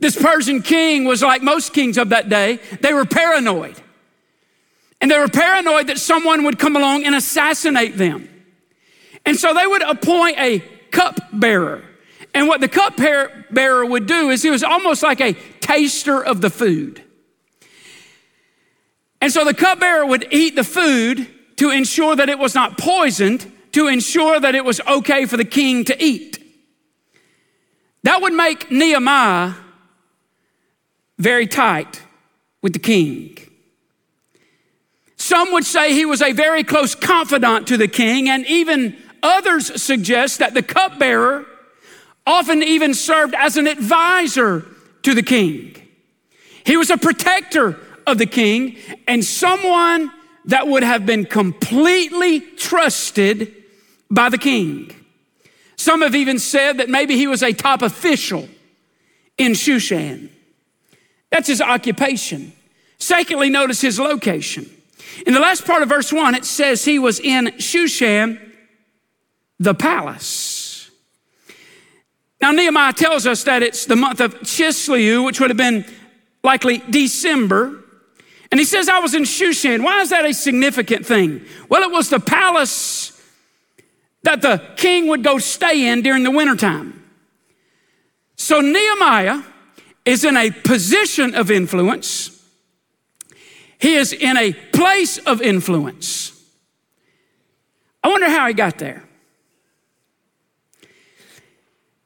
This 0.00 0.20
Persian 0.20 0.62
king 0.62 1.04
was 1.04 1.22
like 1.22 1.42
most 1.42 1.72
kings 1.72 1.96
of 1.96 2.08
that 2.08 2.28
day, 2.28 2.58
they 2.80 2.92
were 2.92 3.04
paranoid. 3.04 3.80
And 5.00 5.10
they 5.10 5.18
were 5.18 5.28
paranoid 5.28 5.88
that 5.88 5.98
someone 5.98 6.44
would 6.44 6.58
come 6.58 6.76
along 6.76 7.04
and 7.04 7.14
assassinate 7.14 7.96
them. 7.96 8.28
And 9.24 9.36
so 9.36 9.52
they 9.52 9.66
would 9.66 9.82
appoint 9.82 10.38
a 10.38 10.60
cupbearer. 10.90 11.84
And 12.34 12.48
what 12.48 12.60
the 12.60 12.68
cupbearer 12.68 13.86
would 13.86 14.06
do 14.06 14.30
is 14.30 14.42
he 14.42 14.50
was 14.50 14.62
almost 14.62 15.02
like 15.02 15.20
a 15.20 15.34
taster 15.60 16.24
of 16.24 16.40
the 16.40 16.50
food. 16.50 17.02
And 19.20 19.32
so 19.32 19.44
the 19.44 19.54
cupbearer 19.54 20.06
would 20.06 20.28
eat 20.30 20.54
the 20.54 20.64
food 20.64 21.28
to 21.56 21.70
ensure 21.70 22.14
that 22.14 22.28
it 22.28 22.38
was 22.38 22.54
not 22.54 22.78
poisoned 22.78 23.50
to 23.72 23.88
ensure 23.88 24.40
that 24.40 24.54
it 24.54 24.64
was 24.64 24.80
okay 24.80 25.26
for 25.26 25.36
the 25.36 25.44
king 25.44 25.84
to 25.84 26.02
eat. 26.02 26.38
That 28.04 28.22
would 28.22 28.32
make 28.32 28.70
Nehemiah 28.70 29.52
very 31.18 31.46
tight 31.46 32.00
with 32.62 32.72
the 32.72 32.78
king. 32.78 33.36
Some 35.26 35.50
would 35.54 35.64
say 35.64 35.92
he 35.92 36.06
was 36.06 36.22
a 36.22 36.30
very 36.30 36.62
close 36.62 36.94
confidant 36.94 37.66
to 37.66 37.76
the 37.76 37.88
king, 37.88 38.28
and 38.28 38.46
even 38.46 38.96
others 39.24 39.82
suggest 39.82 40.38
that 40.38 40.54
the 40.54 40.62
cupbearer 40.62 41.44
often 42.24 42.62
even 42.62 42.94
served 42.94 43.34
as 43.34 43.56
an 43.56 43.66
advisor 43.66 44.64
to 45.02 45.14
the 45.14 45.24
king. 45.24 45.74
He 46.64 46.76
was 46.76 46.90
a 46.90 46.96
protector 46.96 47.76
of 48.06 48.18
the 48.18 48.26
king 48.26 48.76
and 49.08 49.24
someone 49.24 50.12
that 50.44 50.68
would 50.68 50.84
have 50.84 51.04
been 51.06 51.24
completely 51.24 52.38
trusted 52.38 53.52
by 54.08 54.28
the 54.28 54.38
king. 54.38 54.94
Some 55.74 56.02
have 56.02 56.14
even 56.14 56.38
said 56.38 56.76
that 56.76 56.88
maybe 56.88 57.16
he 57.16 57.26
was 57.26 57.42
a 57.42 57.52
top 57.52 57.82
official 57.82 58.48
in 59.36 59.54
Shushan. 59.54 60.28
That's 61.32 61.48
his 61.48 61.60
occupation. 61.60 62.52
Secondly, 62.98 63.50
notice 63.50 63.80
his 63.80 63.98
location. 63.98 64.70
In 65.24 65.32
the 65.32 65.40
last 65.40 65.64
part 65.64 65.82
of 65.82 65.88
verse 65.88 66.12
1, 66.12 66.34
it 66.34 66.44
says 66.44 66.84
he 66.84 66.98
was 66.98 67.20
in 67.20 67.46
Shushan, 67.58 68.40
the 69.58 69.74
palace. 69.74 70.90
Now, 72.40 72.52
Nehemiah 72.52 72.92
tells 72.92 73.26
us 73.26 73.44
that 73.44 73.62
it's 73.62 73.86
the 73.86 73.96
month 73.96 74.20
of 74.20 74.34
Chisleu, 74.40 75.24
which 75.24 75.40
would 75.40 75.50
have 75.50 75.56
been 75.56 75.86
likely 76.42 76.78
December. 76.78 77.82
And 78.50 78.60
he 78.60 78.66
says, 78.66 78.88
I 78.88 78.98
was 78.98 79.14
in 79.14 79.22
Shushan. 79.22 79.82
Why 79.82 80.02
is 80.02 80.10
that 80.10 80.24
a 80.24 80.34
significant 80.34 81.06
thing? 81.06 81.44
Well, 81.68 81.82
it 81.82 81.90
was 81.90 82.10
the 82.10 82.20
palace 82.20 83.12
that 84.22 84.42
the 84.42 84.62
king 84.76 85.08
would 85.08 85.24
go 85.24 85.38
stay 85.38 85.88
in 85.88 86.02
during 86.02 86.24
the 86.24 86.30
wintertime. 86.30 87.02
So 88.36 88.60
Nehemiah 88.60 89.42
is 90.04 90.24
in 90.24 90.36
a 90.36 90.50
position 90.50 91.34
of 91.34 91.50
influence. 91.50 92.35
He 93.78 93.94
is 93.94 94.12
in 94.12 94.36
a 94.36 94.52
place 94.52 95.18
of 95.18 95.42
influence. 95.42 96.32
I 98.02 98.08
wonder 98.08 98.28
how 98.28 98.46
he 98.46 98.54
got 98.54 98.78
there. 98.78 99.02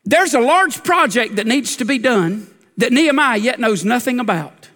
There's 0.05 0.35
a 0.35 0.41
large 0.41 0.83
project 0.83 1.37
that 1.37 1.47
needs 1.47 1.77
to 1.77 1.85
be 1.85 1.99
done 1.99 2.53
that 2.79 2.93
Nehemiah 2.93 3.39
yet 3.39 3.61
knows 3.61 3.85
nothing 3.85 4.19
about. 4.19 4.69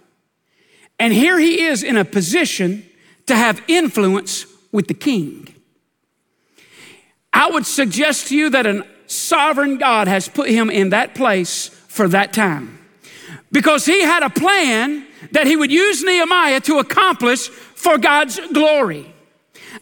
And 0.98 1.12
here 1.12 1.38
he 1.38 1.62
is 1.62 1.82
in 1.82 1.96
a 1.96 2.04
position 2.04 2.88
to 3.26 3.34
have 3.34 3.62
influence 3.66 4.46
with 4.70 4.86
the 4.86 4.94
king. 4.94 5.48
I 7.32 7.50
would 7.50 7.66
suggest 7.66 8.28
to 8.28 8.36
you 8.36 8.50
that 8.50 8.66
a 8.66 8.86
sovereign 9.06 9.78
God 9.78 10.06
has 10.06 10.28
put 10.28 10.48
him 10.48 10.70
in 10.70 10.90
that 10.90 11.14
place 11.14 11.68
for 11.68 12.06
that 12.08 12.32
time. 12.32 12.78
Because 13.50 13.86
he 13.86 14.02
had 14.02 14.22
a 14.22 14.30
plan 14.30 15.06
that 15.32 15.46
he 15.46 15.56
would 15.56 15.72
use 15.72 16.02
Nehemiah 16.02 16.60
to 16.60 16.78
accomplish 16.78 17.48
for 17.48 17.98
God's 17.98 18.40
glory. 18.52 19.12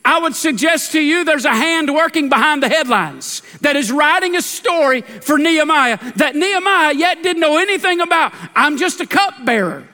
I 0.05 0.19
would 0.21 0.35
suggest 0.35 0.93
to 0.93 1.01
you 1.01 1.25
there's 1.25 1.45
a 1.45 1.55
hand 1.55 1.93
working 1.93 2.29
behind 2.29 2.63
the 2.63 2.69
headlines 2.69 3.43
that 3.61 3.77
is 3.77 3.93
writing 3.93 4.37
a 4.37 4.43
story 4.43 5.03
for 5.03 5.39
Nehemiah 5.39 5.99
that 6.17 6.35
Nehemiah 6.35 6.95
yet 6.95 7.23
didn't 7.23 7.41
know 7.41 7.59
anything 7.59 8.01
about. 8.01 8.33
I'm 8.55 8.79
just 8.79 9.01
a 9.01 9.07
cupbearer. 9.07 9.87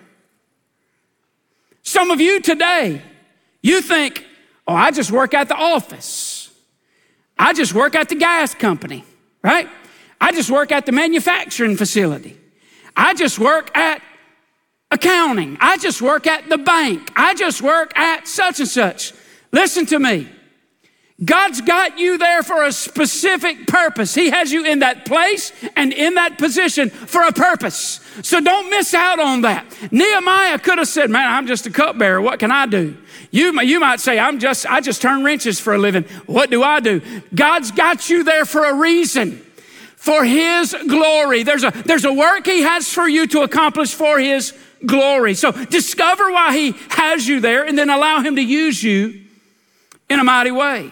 Some 1.82 2.10
of 2.10 2.20
you 2.20 2.40
today, 2.40 3.02
you 3.62 3.80
think, 3.80 4.24
oh, 4.66 4.74
I 4.74 4.90
just 4.90 5.10
work 5.10 5.34
at 5.34 5.48
the 5.48 5.56
office. 5.56 6.50
I 7.38 7.52
just 7.52 7.74
work 7.74 7.94
at 7.94 8.08
the 8.08 8.14
gas 8.14 8.54
company, 8.54 9.04
right? 9.42 9.68
I 10.20 10.32
just 10.32 10.50
work 10.50 10.72
at 10.72 10.86
the 10.86 10.92
manufacturing 10.92 11.76
facility. 11.76 12.38
I 12.96 13.14
just 13.14 13.38
work 13.38 13.76
at 13.76 14.02
accounting. 14.90 15.56
I 15.60 15.76
just 15.78 16.00
work 16.00 16.26
at 16.26 16.48
the 16.48 16.58
bank. 16.58 17.10
I 17.16 17.34
just 17.34 17.62
work 17.62 17.96
at 17.98 18.26
such 18.26 18.60
and 18.60 18.68
such. 18.68 19.12
Listen 19.52 19.86
to 19.86 19.98
me. 19.98 20.28
God's 21.24 21.60
got 21.62 21.98
you 21.98 22.16
there 22.16 22.44
for 22.44 22.62
a 22.62 22.70
specific 22.70 23.66
purpose. 23.66 24.14
He 24.14 24.30
has 24.30 24.52
you 24.52 24.64
in 24.64 24.80
that 24.80 25.04
place 25.04 25.52
and 25.74 25.92
in 25.92 26.14
that 26.14 26.38
position 26.38 26.90
for 26.90 27.24
a 27.24 27.32
purpose. 27.32 28.00
So 28.22 28.40
don't 28.40 28.70
miss 28.70 28.94
out 28.94 29.18
on 29.18 29.40
that. 29.40 29.66
Nehemiah 29.90 30.60
could 30.60 30.78
have 30.78 30.86
said, 30.86 31.10
Man, 31.10 31.28
I'm 31.28 31.48
just 31.48 31.66
a 31.66 31.70
cupbearer. 31.70 32.20
What 32.20 32.38
can 32.38 32.52
I 32.52 32.66
do? 32.66 32.96
You, 33.32 33.60
you 33.62 33.80
might 33.80 33.98
say, 33.98 34.16
I'm 34.18 34.38
just, 34.38 34.64
I 34.66 34.80
just 34.80 35.02
turn 35.02 35.24
wrenches 35.24 35.58
for 35.58 35.74
a 35.74 35.78
living. 35.78 36.04
What 36.26 36.50
do 36.50 36.62
I 36.62 36.78
do? 36.78 37.02
God's 37.34 37.72
got 37.72 38.08
you 38.08 38.22
there 38.22 38.44
for 38.44 38.64
a 38.64 38.74
reason. 38.74 39.44
For 39.96 40.24
his 40.24 40.74
glory. 40.86 41.42
There's 41.42 41.64
a, 41.64 41.72
there's 41.84 42.04
a 42.04 42.12
work 42.12 42.46
he 42.46 42.62
has 42.62 42.88
for 42.92 43.08
you 43.08 43.26
to 43.26 43.42
accomplish 43.42 43.92
for 43.92 44.20
his 44.20 44.52
glory. 44.84 45.34
So 45.34 45.52
discover 45.52 46.30
why 46.30 46.56
he 46.56 46.74
has 46.90 47.26
you 47.26 47.40
there 47.40 47.64
and 47.64 47.78
then 47.78 47.90
allow 47.90 48.20
him 48.20 48.36
to 48.36 48.42
use 48.42 48.82
you 48.82 49.24
in 50.08 50.20
a 50.20 50.24
mighty 50.24 50.50
way. 50.50 50.90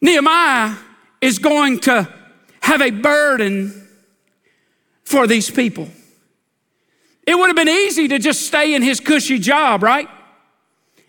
Nehemiah 0.00 0.76
is 1.20 1.38
going 1.38 1.80
to 1.80 2.08
have 2.60 2.80
a 2.80 2.90
burden 2.90 3.88
for 5.04 5.26
these 5.26 5.50
people. 5.50 5.88
It 7.26 7.34
would 7.36 7.46
have 7.46 7.56
been 7.56 7.68
easy 7.68 8.08
to 8.08 8.18
just 8.18 8.46
stay 8.46 8.74
in 8.74 8.82
his 8.82 9.00
cushy 9.00 9.38
job, 9.38 9.82
right? 9.82 10.08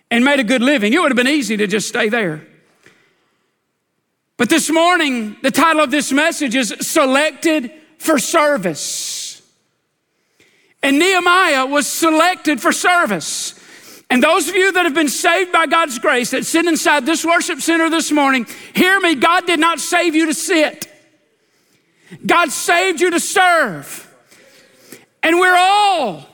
And 0.10 0.24
made 0.24 0.40
a 0.40 0.44
good 0.44 0.62
living. 0.62 0.94
It 0.94 1.00
would 1.00 1.12
have 1.12 1.18
been 1.18 1.28
easy 1.28 1.58
to 1.58 1.68
just 1.68 1.88
stay 1.88 2.10
there. 2.10 2.48
But 4.38 4.50
this 4.50 4.70
morning, 4.70 5.36
the 5.42 5.52
title 5.52 5.82
of 5.82 5.92
this 5.92 6.12
message 6.12 6.56
is 6.56 6.74
Selected 6.82 7.72
for 7.98 8.20
Service. 8.20 9.07
And 10.84 11.00
Nehemiah 11.00 11.66
was 11.66 11.88
selected 11.88 12.62
for 12.62 12.72
service. 12.72 13.54
And 14.10 14.24
those 14.24 14.48
of 14.48 14.56
you 14.56 14.72
that 14.72 14.86
have 14.86 14.94
been 14.94 15.10
saved 15.10 15.52
by 15.52 15.66
God's 15.66 16.00
grace 16.00 16.32
that 16.32 16.46
sit 16.46 16.66
inside 16.66 17.06
this 17.06 17.26
worship 17.26 17.60
center 17.60 17.90
this 17.90 18.12
morning, 18.12 18.46
hear 18.74 19.00
me, 19.00 19.16
God 19.16 19.46
did 19.46 19.60
not 19.60 19.80
save 19.80 20.16
you 20.16 20.28
to 20.28 20.34
sit. 20.34 20.88
God 22.26 22.52
saved 22.52 23.02
you 23.02 23.12
to 23.12 23.20
serve. 23.20 24.04
And 25.22 25.40
we're 25.40 25.58
all 25.58 26.26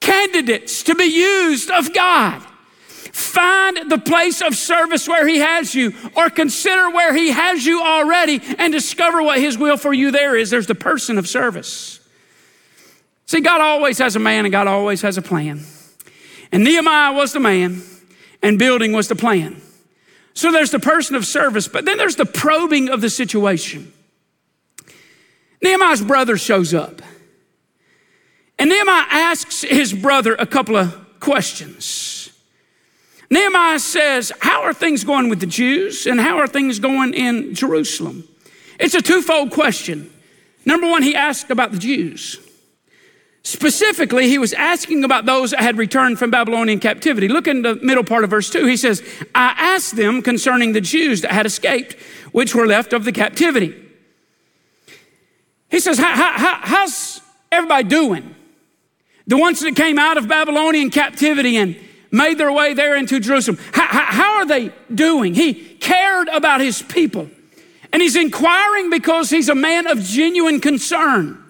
candidates 0.00 0.84
to 0.84 0.94
be 0.94 1.04
used 1.04 1.70
of 1.70 1.92
God. 1.92 2.40
Find 2.88 3.90
the 3.90 3.98
place 3.98 4.40
of 4.40 4.54
service 4.56 5.08
where 5.08 5.26
He 5.26 5.38
has 5.38 5.74
you, 5.74 5.92
or 6.16 6.30
consider 6.30 6.90
where 6.90 7.14
He 7.14 7.30
has 7.30 7.66
you 7.66 7.82
already 7.82 8.40
and 8.58 8.72
discover 8.72 9.22
what 9.22 9.38
His 9.38 9.58
will 9.58 9.76
for 9.76 9.92
you 9.92 10.10
there 10.10 10.36
is. 10.36 10.50
There's 10.50 10.66
the 10.66 10.74
person 10.74 11.18
of 11.18 11.28
service. 11.28 11.98
See, 13.32 13.40
God 13.40 13.62
always 13.62 13.96
has 13.96 14.14
a 14.14 14.18
man 14.18 14.44
and 14.44 14.52
God 14.52 14.66
always 14.66 15.00
has 15.00 15.16
a 15.16 15.22
plan. 15.22 15.62
And 16.52 16.62
Nehemiah 16.62 17.14
was 17.14 17.32
the 17.32 17.40
man, 17.40 17.80
and 18.42 18.58
building 18.58 18.92
was 18.92 19.08
the 19.08 19.16
plan. 19.16 19.58
So 20.34 20.52
there's 20.52 20.70
the 20.70 20.78
person 20.78 21.16
of 21.16 21.24
service, 21.24 21.66
but 21.66 21.86
then 21.86 21.96
there's 21.96 22.16
the 22.16 22.26
probing 22.26 22.90
of 22.90 23.00
the 23.00 23.08
situation. 23.08 23.90
Nehemiah's 25.62 26.02
brother 26.02 26.36
shows 26.36 26.74
up. 26.74 27.00
And 28.58 28.68
Nehemiah 28.68 29.06
asks 29.08 29.62
his 29.62 29.94
brother 29.94 30.34
a 30.34 30.44
couple 30.44 30.76
of 30.76 30.94
questions. 31.18 32.38
Nehemiah 33.30 33.78
says, 33.78 34.30
How 34.40 34.60
are 34.60 34.74
things 34.74 35.04
going 35.04 35.30
with 35.30 35.40
the 35.40 35.46
Jews 35.46 36.06
and 36.06 36.20
how 36.20 36.36
are 36.36 36.46
things 36.46 36.78
going 36.78 37.14
in 37.14 37.54
Jerusalem? 37.54 38.28
It's 38.78 38.94
a 38.94 39.00
twofold 39.00 39.52
question. 39.52 40.12
Number 40.66 40.86
one, 40.86 41.02
he 41.02 41.14
asked 41.14 41.48
about 41.48 41.72
the 41.72 41.78
Jews. 41.78 42.38
Specifically, 43.44 44.28
he 44.28 44.38
was 44.38 44.52
asking 44.52 45.02
about 45.02 45.26
those 45.26 45.50
that 45.50 45.60
had 45.60 45.76
returned 45.76 46.18
from 46.18 46.30
Babylonian 46.30 46.78
captivity. 46.78 47.26
Look 47.26 47.48
in 47.48 47.62
the 47.62 47.74
middle 47.76 48.04
part 48.04 48.22
of 48.22 48.30
verse 48.30 48.48
2. 48.50 48.66
He 48.66 48.76
says, 48.76 49.02
I 49.34 49.54
asked 49.58 49.96
them 49.96 50.22
concerning 50.22 50.72
the 50.72 50.80
Jews 50.80 51.22
that 51.22 51.32
had 51.32 51.44
escaped, 51.44 51.94
which 52.30 52.54
were 52.54 52.66
left 52.66 52.92
of 52.92 53.04
the 53.04 53.10
captivity. 53.10 53.74
He 55.70 55.80
says, 55.80 55.98
how, 55.98 56.14
how, 56.14 56.60
How's 56.62 57.20
everybody 57.50 57.88
doing? 57.88 58.34
The 59.26 59.36
ones 59.36 59.60
that 59.60 59.76
came 59.76 59.98
out 59.98 60.16
of 60.16 60.28
Babylonian 60.28 60.90
captivity 60.90 61.56
and 61.56 61.76
made 62.10 62.38
their 62.38 62.52
way 62.52 62.74
there 62.74 62.96
into 62.96 63.20
Jerusalem. 63.20 63.58
How, 63.72 64.36
are 64.36 64.46
they 64.46 64.72
doing? 64.94 65.34
He 65.34 65.54
cared 65.54 66.28
about 66.28 66.60
his 66.60 66.82
people. 66.82 67.28
And 67.92 68.00
he's 68.00 68.16
inquiring 68.16 68.90
because 68.90 69.30
he's 69.30 69.48
a 69.48 69.54
man 69.54 69.86
of 69.86 70.00
genuine 70.00 70.60
concern. 70.60 71.41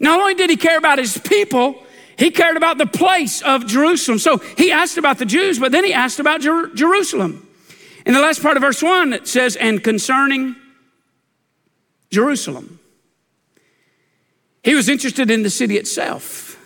Not 0.00 0.20
only 0.20 0.34
did 0.34 0.50
he 0.50 0.56
care 0.56 0.78
about 0.78 0.98
his 0.98 1.18
people, 1.18 1.82
he 2.18 2.30
cared 2.30 2.56
about 2.56 2.78
the 2.78 2.86
place 2.86 3.42
of 3.42 3.66
Jerusalem. 3.66 4.18
So 4.18 4.38
he 4.38 4.72
asked 4.72 4.96
about 4.96 5.18
the 5.18 5.26
Jews, 5.26 5.58
but 5.58 5.72
then 5.72 5.84
he 5.84 5.92
asked 5.92 6.18
about 6.18 6.40
Jer- 6.40 6.74
Jerusalem. 6.74 7.46
In 8.04 8.14
the 8.14 8.20
last 8.20 8.42
part 8.42 8.56
of 8.56 8.62
verse 8.62 8.82
1, 8.82 9.12
it 9.12 9.28
says, 9.28 9.56
and 9.56 9.82
concerning 9.82 10.56
Jerusalem. 12.10 12.78
He 14.62 14.74
was 14.74 14.88
interested 14.88 15.30
in 15.30 15.42
the 15.42 15.50
city 15.50 15.76
itself. 15.76 16.58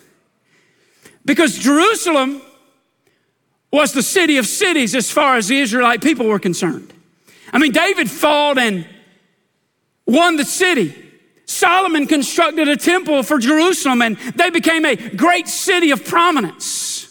Because 1.25 1.59
Jerusalem 1.59 2.43
was 3.73 3.93
the 3.93 4.03
city 4.03 4.37
of 4.39 4.47
cities 4.47 4.95
as 4.95 5.11
far 5.11 5.37
as 5.37 5.49
the 5.49 5.59
Israelite 5.59 6.03
people 6.03 6.27
were 6.27 6.39
concerned. 6.39 6.93
I 7.53 7.59
mean, 7.59 7.73
David 7.73 8.11
fought 8.11 8.59
and 8.59 8.87
won 10.07 10.37
the 10.37 10.45
city. 10.45 11.10
Solomon 11.51 12.07
constructed 12.07 12.69
a 12.69 12.77
temple 12.77 13.25
for 13.25 13.41
Jerusalem 13.41 14.03
and 14.03 14.17
they 14.37 14.51
became 14.51 14.85
a 14.87 14.95
great 14.95 15.49
city 15.49 15.91
of 15.91 16.05
prominence. 16.05 17.09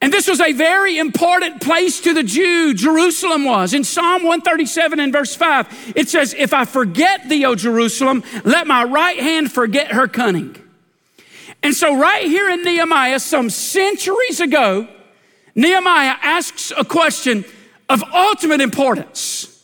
And 0.00 0.10
this 0.10 0.28
was 0.28 0.40
a 0.40 0.52
very 0.52 0.96
important 0.96 1.60
place 1.60 2.00
to 2.00 2.14
the 2.14 2.22
Jew, 2.22 2.72
Jerusalem 2.72 3.44
was. 3.44 3.74
In 3.74 3.84
Psalm 3.84 4.22
137 4.22 4.98
and 4.98 5.12
verse 5.12 5.34
5, 5.34 5.92
it 5.94 6.08
says, 6.08 6.34
If 6.36 6.54
I 6.54 6.64
forget 6.64 7.28
thee, 7.28 7.44
O 7.44 7.54
Jerusalem, 7.54 8.24
let 8.44 8.66
my 8.66 8.82
right 8.82 9.20
hand 9.20 9.52
forget 9.52 9.92
her 9.92 10.08
cunning. 10.08 10.56
And 11.62 11.74
so, 11.74 11.94
right 11.94 12.24
here 12.24 12.48
in 12.48 12.64
Nehemiah, 12.64 13.20
some 13.20 13.50
centuries 13.50 14.40
ago, 14.40 14.88
Nehemiah 15.54 16.16
asks 16.22 16.72
a 16.76 16.84
question 16.84 17.44
of 17.90 18.02
ultimate 18.14 18.62
importance 18.62 19.62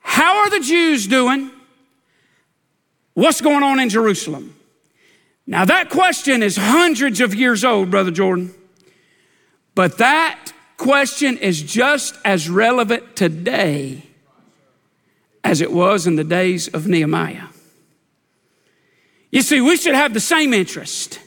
How 0.00 0.38
are 0.38 0.48
the 0.48 0.60
Jews 0.60 1.06
doing? 1.06 1.50
What's 3.16 3.40
going 3.40 3.62
on 3.62 3.80
in 3.80 3.88
Jerusalem? 3.88 4.54
Now, 5.46 5.64
that 5.64 5.88
question 5.88 6.42
is 6.42 6.58
hundreds 6.58 7.22
of 7.22 7.34
years 7.34 7.64
old, 7.64 7.90
Brother 7.90 8.10
Jordan, 8.10 8.52
but 9.74 9.96
that 9.96 10.52
question 10.76 11.38
is 11.38 11.62
just 11.62 12.18
as 12.26 12.50
relevant 12.50 13.16
today 13.16 14.02
as 15.42 15.62
it 15.62 15.72
was 15.72 16.06
in 16.06 16.16
the 16.16 16.24
days 16.24 16.68
of 16.68 16.86
Nehemiah. 16.86 17.46
You 19.32 19.40
see, 19.40 19.62
we 19.62 19.78
should 19.78 19.94
have 19.94 20.12
the 20.12 20.20
same 20.20 20.52
interest 20.52 21.18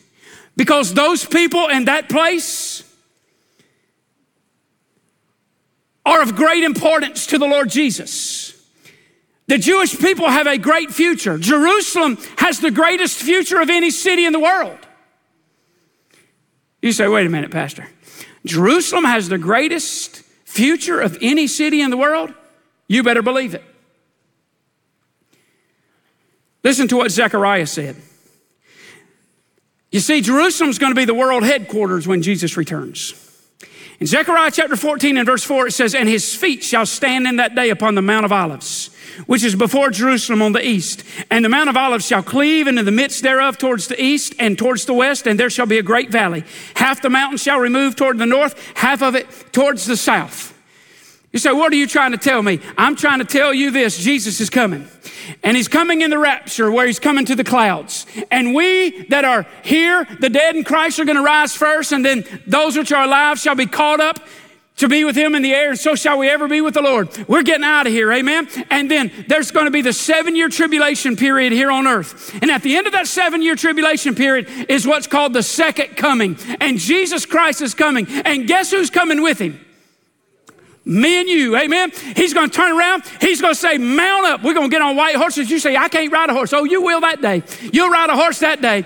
because 0.56 0.94
those 0.94 1.26
people 1.26 1.70
in 1.70 1.86
that 1.86 2.08
place 2.08 2.84
are 6.06 6.22
of 6.22 6.36
great 6.36 6.64
importance 6.64 7.26
to 7.26 7.40
the 7.40 7.48
Lord 7.48 7.72
Jesus. 7.72 8.59
The 9.50 9.58
Jewish 9.58 9.98
people 9.98 10.30
have 10.30 10.46
a 10.46 10.60
great 10.60 10.92
future. 10.92 11.40
Jerusalem 11.40 12.20
has 12.38 12.60
the 12.60 12.70
greatest 12.70 13.18
future 13.18 13.60
of 13.60 13.72
any 13.72 13.90
city 13.90 14.24
in 14.26 14.32
the 14.32 14.40
world. 14.40 14.78
You 16.84 16.92
say, 16.92 17.08
wait 17.08 17.26
a 17.26 17.30
minute, 17.30 17.50
Pastor. 17.50 17.88
Jerusalem 18.46 19.06
has 19.06 19.28
the 19.28 19.40
greatest 19.40 20.18
future 20.46 21.00
of 21.00 21.18
any 21.20 21.48
city 21.48 21.82
in 21.82 21.90
the 21.90 21.98
world? 21.98 22.32
You 22.88 23.02
better 23.02 23.24
believe 23.24 23.56
it. 23.56 23.64
Listen 26.64 26.88
to 26.90 26.98
what 26.98 27.10
Zechariah 27.10 27.66
said. 27.66 27.96
You 29.92 30.00
see, 30.00 30.22
Jerusalem's 30.22 30.78
going 30.78 30.92
to 30.92 30.96
be 30.96 31.06
the 31.06 31.16
world 31.16 31.42
headquarters 31.42 32.08
when 32.08 32.22
Jesus 32.22 32.56
returns. 32.56 33.29
In 34.00 34.08
Zechariah 34.08 34.52
chapter 34.52 34.78
14 34.78 35.18
and 35.18 35.26
verse 35.26 35.44
4, 35.44 35.68
it 35.68 35.72
says, 35.72 35.94
And 35.94 36.08
his 36.08 36.34
feet 36.34 36.64
shall 36.64 36.86
stand 36.86 37.28
in 37.28 37.36
that 37.36 37.54
day 37.54 37.70
upon 37.70 37.96
the 37.96 38.02
Mount 38.02 38.24
of 38.24 38.32
Olives, 38.32 38.92
which 39.26 39.44
is 39.44 39.56
before 39.56 39.90
Jerusalem 39.90 40.42
on 40.42 40.54
the 40.54 40.66
east. 40.66 41.04
And 41.30 41.44
the 41.44 41.50
Mount 41.50 41.70
of 41.70 41.76
Olives 41.76 42.08
shall 42.08 42.24
cleave 42.24 42.68
into 42.68 42.84
the 42.84 42.92
midst 42.92 43.24
thereof 43.24 43.58
towards 43.58 43.90
the 43.90 44.02
east 44.02 44.36
and 44.40 44.58
towards 44.58 44.86
the 44.86 44.94
west, 44.94 45.28
and 45.28 45.38
there 45.38 45.50
shall 45.50 45.66
be 45.66 45.80
a 45.80 45.84
great 45.84 46.12
valley. 46.12 46.46
Half 46.76 47.02
the 47.02 47.10
mountain 47.10 47.38
shall 47.38 47.60
remove 47.60 47.98
toward 47.98 48.20
the 48.20 48.26
north, 48.26 48.56
half 48.76 49.02
of 49.02 49.16
it 49.16 49.28
towards 49.52 49.86
the 49.86 49.98
south. 49.98 50.54
You 51.32 51.40
say, 51.40 51.52
What 51.52 51.72
are 51.72 51.76
you 51.76 51.88
trying 51.88 52.12
to 52.12 52.18
tell 52.18 52.42
me? 52.42 52.60
I'm 52.78 52.96
trying 52.96 53.20
to 53.20 53.26
tell 53.26 53.54
you 53.54 53.72
this 53.72 53.98
Jesus 53.98 54.40
is 54.42 54.50
coming. 54.50 54.88
And 55.44 55.56
he's 55.56 55.68
coming 55.68 56.02
in 56.02 56.10
the 56.10 56.18
rapture 56.18 56.72
where 56.72 56.88
he's 56.88 57.00
coming 57.00 57.26
to 57.26 57.36
the 57.36 57.44
clouds. 57.44 58.08
And 58.32 58.56
we 58.56 59.06
that 59.10 59.26
are 59.26 59.46
here, 59.64 60.08
the 60.20 60.30
dead 60.30 60.56
in 60.56 60.64
Christ, 60.64 61.00
are 61.00 61.06
going 61.06 61.18
to 61.18 61.24
rise 61.24 61.56
first, 61.56 61.92
and 61.92 62.04
then 62.04 62.26
those 62.48 62.76
which 62.76 62.92
are 62.92 63.04
alive 63.04 63.38
shall 63.38 63.56
be 63.56 63.68
caught 63.68 64.00
up 64.00 64.20
to 64.80 64.88
be 64.88 65.04
with 65.04 65.16
him 65.16 65.36
in 65.36 65.42
the 65.42 65.54
air, 65.54 65.72
and 65.72 65.80
so 65.80 65.94
shall 65.94 66.18
we 66.18 66.30
ever 66.30 66.48
be 66.48 66.62
with 66.62 66.74
the 66.74 66.82
Lord. 66.82 67.10
We're 67.28 67.44
getting 67.44 67.66
out 67.66 67.86
of 67.86 67.92
here, 67.92 68.12
amen? 68.14 68.48
And 68.70 68.90
then 68.90 69.12
there's 69.28 69.52
going 69.52 69.66
to 69.66 69.72
be 69.72 69.82
the 69.82 69.92
seven 69.92 70.38
year 70.38 70.48
tribulation 70.48 71.18
period 71.18 71.52
here 71.52 71.70
on 71.70 71.86
earth. 71.86 72.34
And 72.42 72.50
at 72.50 72.64
the 72.64 72.78
end 72.78 72.88
of 72.88 72.94
that 72.94 73.08
seven 73.08 73.42
year 73.42 73.56
tribulation 73.56 74.16
period 74.16 74.48
is 74.70 74.88
what's 74.88 75.06
called 75.06 75.34
the 75.34 75.44
second 75.44 75.98
coming. 75.98 76.38
And 76.62 76.80
Jesus 76.80 77.26
Christ 77.26 77.62
is 77.62 77.74
coming. 77.74 78.08
And 78.24 78.48
guess 78.48 78.72
who's 78.72 78.90
coming 78.90 79.22
with 79.22 79.40
him? 79.40 79.60
Me 80.90 81.20
and 81.20 81.30
you, 81.30 81.56
amen. 81.56 81.92
He's 82.16 82.34
going 82.34 82.50
to 82.50 82.56
turn 82.56 82.76
around. 82.76 83.04
He's 83.22 83.40
going 83.40 83.54
to 83.54 83.60
say, 83.60 83.78
Mount 83.78 84.26
up. 84.26 84.44
We're 84.44 84.56
going 84.56 84.72
to 84.72 84.74
get 84.76 84.82
on 84.82 84.96
white 84.96 85.16
horses. 85.16 85.48
You 85.48 85.60
say, 85.60 85.78
I 85.78 85.88
can't 85.88 86.12
ride 86.12 86.32
a 86.32 86.34
horse. 86.34 86.52
Oh, 86.52 86.64
you 86.64 86.82
will 86.82 87.00
that 87.02 87.22
day. 87.22 87.44
You'll 87.72 87.92
ride 87.92 88.10
a 88.10 88.16
horse 88.16 88.40
that 88.40 88.60
day. 88.60 88.86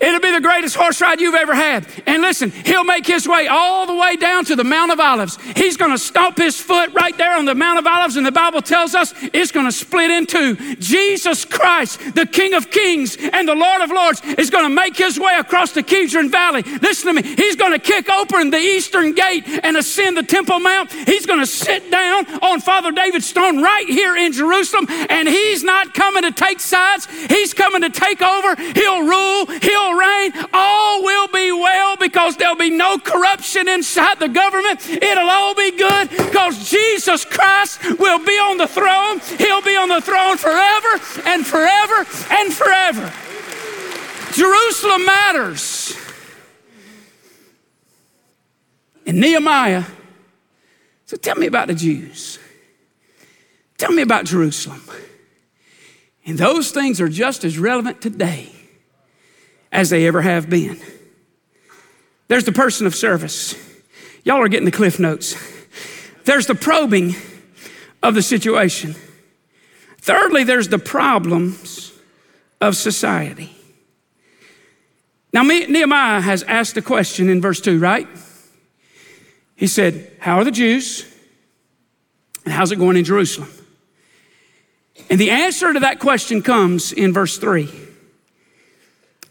It'll 0.00 0.20
be 0.20 0.30
the 0.30 0.40
greatest 0.40 0.76
horse 0.76 1.00
ride 1.00 1.20
you've 1.20 1.34
ever 1.34 1.54
had. 1.54 1.86
And 2.06 2.22
listen, 2.22 2.50
he'll 2.50 2.84
make 2.84 3.06
his 3.06 3.26
way 3.26 3.46
all 3.46 3.86
the 3.86 3.94
way 3.94 4.16
down 4.16 4.44
to 4.46 4.56
the 4.56 4.64
Mount 4.64 4.92
of 4.92 5.00
Olives. 5.00 5.38
He's 5.56 5.76
going 5.76 5.90
to 5.90 5.98
stomp 5.98 6.36
his 6.36 6.60
foot 6.60 6.92
right 6.92 7.16
there 7.16 7.36
on 7.36 7.44
the 7.44 7.54
Mount 7.54 7.78
of 7.78 7.86
Olives, 7.86 8.16
and 8.16 8.26
the 8.26 8.32
Bible 8.32 8.60
tells 8.60 8.94
us 8.94 9.14
it's 9.32 9.52
going 9.52 9.66
to 9.66 9.72
split 9.72 10.10
in 10.10 10.26
two. 10.26 10.56
Jesus 10.76 11.44
Christ, 11.44 12.14
the 12.14 12.26
King 12.26 12.54
of 12.54 12.70
Kings 12.70 13.16
and 13.16 13.48
the 13.48 13.54
Lord 13.54 13.82
of 13.82 13.90
Lords, 13.90 14.22
is 14.38 14.50
going 14.50 14.64
to 14.64 14.70
make 14.70 14.96
his 14.96 15.18
way 15.18 15.36
across 15.38 15.72
the 15.72 15.82
Kidron 15.82 16.30
Valley. 16.30 16.62
Listen 16.82 17.14
to 17.14 17.22
me. 17.22 17.34
He's 17.34 17.56
going 17.56 17.72
to 17.72 17.78
kick 17.78 18.10
open 18.10 18.50
the 18.50 18.58
eastern 18.58 19.14
gate 19.14 19.44
and 19.46 19.76
ascend 19.76 20.16
the 20.16 20.22
Temple 20.22 20.60
Mount. 20.60 20.92
He's 20.92 21.26
going 21.26 21.40
to 21.40 21.46
sit 21.46 21.90
down 21.90 22.26
on 22.42 22.60
Father 22.60 22.92
David's 22.92 23.26
stone 23.26 23.62
right 23.62 23.88
here 23.88 24.16
in 24.16 24.32
Jerusalem, 24.32 24.86
and 25.08 25.28
he's 25.28 25.64
not 25.64 25.94
coming 25.94 26.22
to 26.22 26.32
take 26.32 26.60
sides. 26.60 27.06
He's 27.28 27.54
coming 27.54 27.82
to 27.82 27.90
take 27.90 28.20
over. 28.20 28.54
He'll 28.56 29.06
rule. 29.06 29.46
He'll 29.46 29.85
will 29.86 29.98
reign, 29.98 30.32
all 30.52 31.02
will 31.02 31.28
be 31.28 31.52
well 31.52 31.96
because 31.96 32.36
there'll 32.36 32.56
be 32.56 32.70
no 32.70 32.98
corruption 32.98 33.68
inside 33.68 34.18
the 34.18 34.28
government. 34.28 34.88
It'll 34.88 35.28
all 35.28 35.54
be 35.54 35.70
good 35.76 36.10
because 36.10 36.70
Jesus 36.70 37.24
Christ 37.24 37.98
will 37.98 38.18
be 38.24 38.32
on 38.32 38.58
the 38.58 38.66
throne. 38.66 39.20
He'll 39.38 39.62
be 39.62 39.76
on 39.76 39.88
the 39.88 40.00
throne 40.00 40.36
forever 40.36 40.88
and 41.26 41.46
forever 41.46 42.06
and 42.30 42.52
forever. 42.52 43.12
Jerusalem 44.32 45.06
matters. 45.06 45.96
And 49.06 49.20
Nehemiah, 49.20 49.84
so 51.06 51.16
tell 51.16 51.36
me 51.36 51.46
about 51.46 51.68
the 51.68 51.74
Jews. 51.74 52.38
Tell 53.78 53.92
me 53.92 54.02
about 54.02 54.24
Jerusalem. 54.24 54.82
And 56.24 56.36
those 56.36 56.72
things 56.72 57.00
are 57.00 57.08
just 57.08 57.44
as 57.44 57.56
relevant 57.56 58.02
today 58.02 58.55
as 59.72 59.90
they 59.90 60.06
ever 60.06 60.22
have 60.22 60.48
been. 60.48 60.80
There's 62.28 62.44
the 62.44 62.52
person 62.52 62.86
of 62.86 62.94
service. 62.94 63.54
Y'all 64.24 64.40
are 64.40 64.48
getting 64.48 64.64
the 64.64 64.72
cliff 64.72 64.98
notes. 64.98 65.36
There's 66.24 66.46
the 66.46 66.54
probing 66.54 67.14
of 68.02 68.14
the 68.14 68.22
situation. 68.22 68.94
Thirdly, 69.98 70.44
there's 70.44 70.68
the 70.68 70.78
problems 70.78 71.92
of 72.60 72.76
society. 72.76 73.54
Now, 75.32 75.42
Nehemiah 75.42 76.20
has 76.20 76.42
asked 76.44 76.76
a 76.76 76.82
question 76.82 77.28
in 77.28 77.40
verse 77.40 77.60
2, 77.60 77.78
right? 77.78 78.08
He 79.54 79.66
said, 79.66 80.12
How 80.18 80.38
are 80.38 80.44
the 80.44 80.50
Jews? 80.50 81.04
And 82.44 82.52
how's 82.52 82.72
it 82.72 82.76
going 82.76 82.96
in 82.96 83.04
Jerusalem? 83.04 83.50
And 85.10 85.20
the 85.20 85.30
answer 85.30 85.72
to 85.72 85.80
that 85.80 85.98
question 85.98 86.42
comes 86.42 86.92
in 86.92 87.12
verse 87.12 87.38
3. 87.38 87.85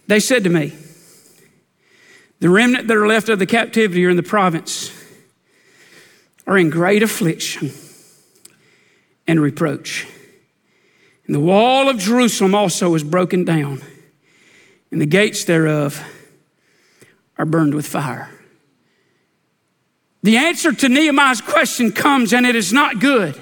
They 0.08 0.20
said 0.20 0.44
to 0.44 0.50
me, 0.50 0.74
The 2.40 2.50
remnant 2.50 2.88
that 2.88 2.98
are 2.98 3.08
left 3.08 3.30
of 3.30 3.40
the 3.40 3.46
captivity 3.46 4.06
are 4.06 4.10
in 4.10 4.18
the 4.18 4.24
province 4.24 4.92
are 6.48 6.58
in 6.58 6.70
great 6.70 7.02
affliction 7.02 7.72
and 9.28 9.42
reproach. 9.42 10.08
And 11.26 11.34
the 11.34 11.40
wall 11.40 11.90
of 11.90 11.98
Jerusalem 11.98 12.54
also 12.54 12.94
is 12.94 13.04
broken 13.04 13.46
down, 13.46 13.82
and 14.92 15.02
the 15.02 15.08
gates 15.08 15.44
thereof 15.44 16.04
are 17.38 17.46
burned 17.46 17.74
with 17.74 17.88
fire. 17.88 18.30
The 20.22 20.38
answer 20.38 20.72
to 20.72 20.90
Nehemiah's 20.90 21.42
question 21.42 21.92
comes, 21.92 22.34
and 22.34 22.46
it 22.46 22.56
is 22.56 22.72
not 22.72 23.00
good. 23.00 23.40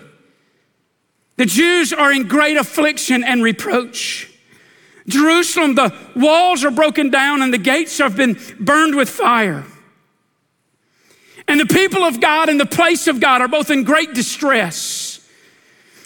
The 1.36 1.46
Jews 1.46 1.92
are 1.92 2.12
in 2.12 2.28
great 2.28 2.58
affliction 2.58 3.24
and 3.24 3.44
reproach. 3.44 4.33
Jerusalem, 5.08 5.76
the 5.76 5.94
walls 6.16 6.64
are 6.64 6.72
broken 6.72 7.10
down 7.10 7.42
and 7.42 7.54
the 7.54 7.58
gates 7.58 7.98
have 7.98 8.16
been 8.16 8.38
burned 8.60 8.96
with 8.96 9.10
fire. 9.10 9.66
And 11.48 11.60
the 11.60 11.66
people 11.66 12.04
of 12.04 12.22
God 12.22 12.50
and 12.50 12.60
the 12.60 12.66
place 12.66 13.08
of 13.08 13.20
God 13.20 13.42
are 13.42 13.48
both 13.48 13.70
in 13.70 13.84
great 13.84 14.14
distress. 14.14 15.20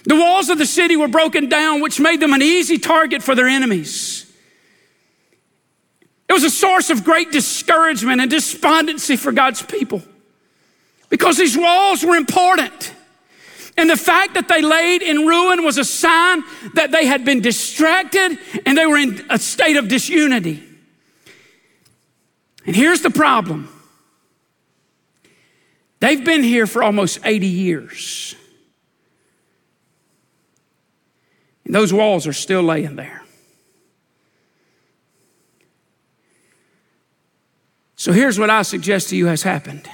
The 0.06 0.16
walls 0.16 0.50
of 0.50 0.58
the 0.58 0.66
city 0.66 0.96
were 0.96 1.08
broken 1.08 1.50
down, 1.50 1.82
which 1.82 2.00
made 2.00 2.20
them 2.20 2.34
an 2.34 2.42
easy 2.42 2.78
target 2.78 3.22
for 3.22 3.36
their 3.36 3.48
enemies. 3.48 4.24
It 6.30 6.34
was 6.34 6.44
a 6.44 6.50
source 6.50 6.90
of 6.90 7.04
great 7.04 7.32
discouragement 7.32 8.20
and 8.20 8.30
despondency 8.30 9.16
for 9.16 9.32
God's 9.32 9.62
people 9.62 10.02
because 11.10 11.38
these 11.38 11.58
walls 11.58 12.04
were 12.04 12.16
important. 12.16 12.94
And 13.78 13.88
the 13.88 13.96
fact 13.96 14.34
that 14.34 14.48
they 14.48 14.64
laid 14.64 15.04
in 15.04 15.28
ruin 15.28 15.64
was 15.64 15.78
a 15.78 15.86
sign 15.86 16.44
that 16.74 16.90
they 16.92 17.06
had 17.06 17.24
been 17.24 17.42
distracted 17.42 18.40
and 18.66 18.76
they 18.76 18.88
were 18.88 18.98
in 18.98 19.24
a 19.30 19.38
state 19.38 19.78
of 19.78 19.88
disunity. 19.88 20.64
And 22.66 22.76
here's 22.76 23.02
the 23.02 23.12
problem 23.12 23.70
they've 26.00 26.26
been 26.26 26.44
here 26.44 26.66
for 26.66 26.82
almost 26.82 27.20
80 27.24 27.46
years. 27.46 28.36
And 31.64 31.76
those 31.76 31.94
walls 31.94 32.26
are 32.26 32.34
still 32.34 32.64
laying 32.64 32.96
there. 32.96 33.24
So 37.96 38.12
here's 38.12 38.40
what 38.40 38.50
I 38.50 38.62
suggest 38.62 39.10
to 39.10 39.18
you 39.18 39.26
has 39.28 39.44
happened. 39.44 39.88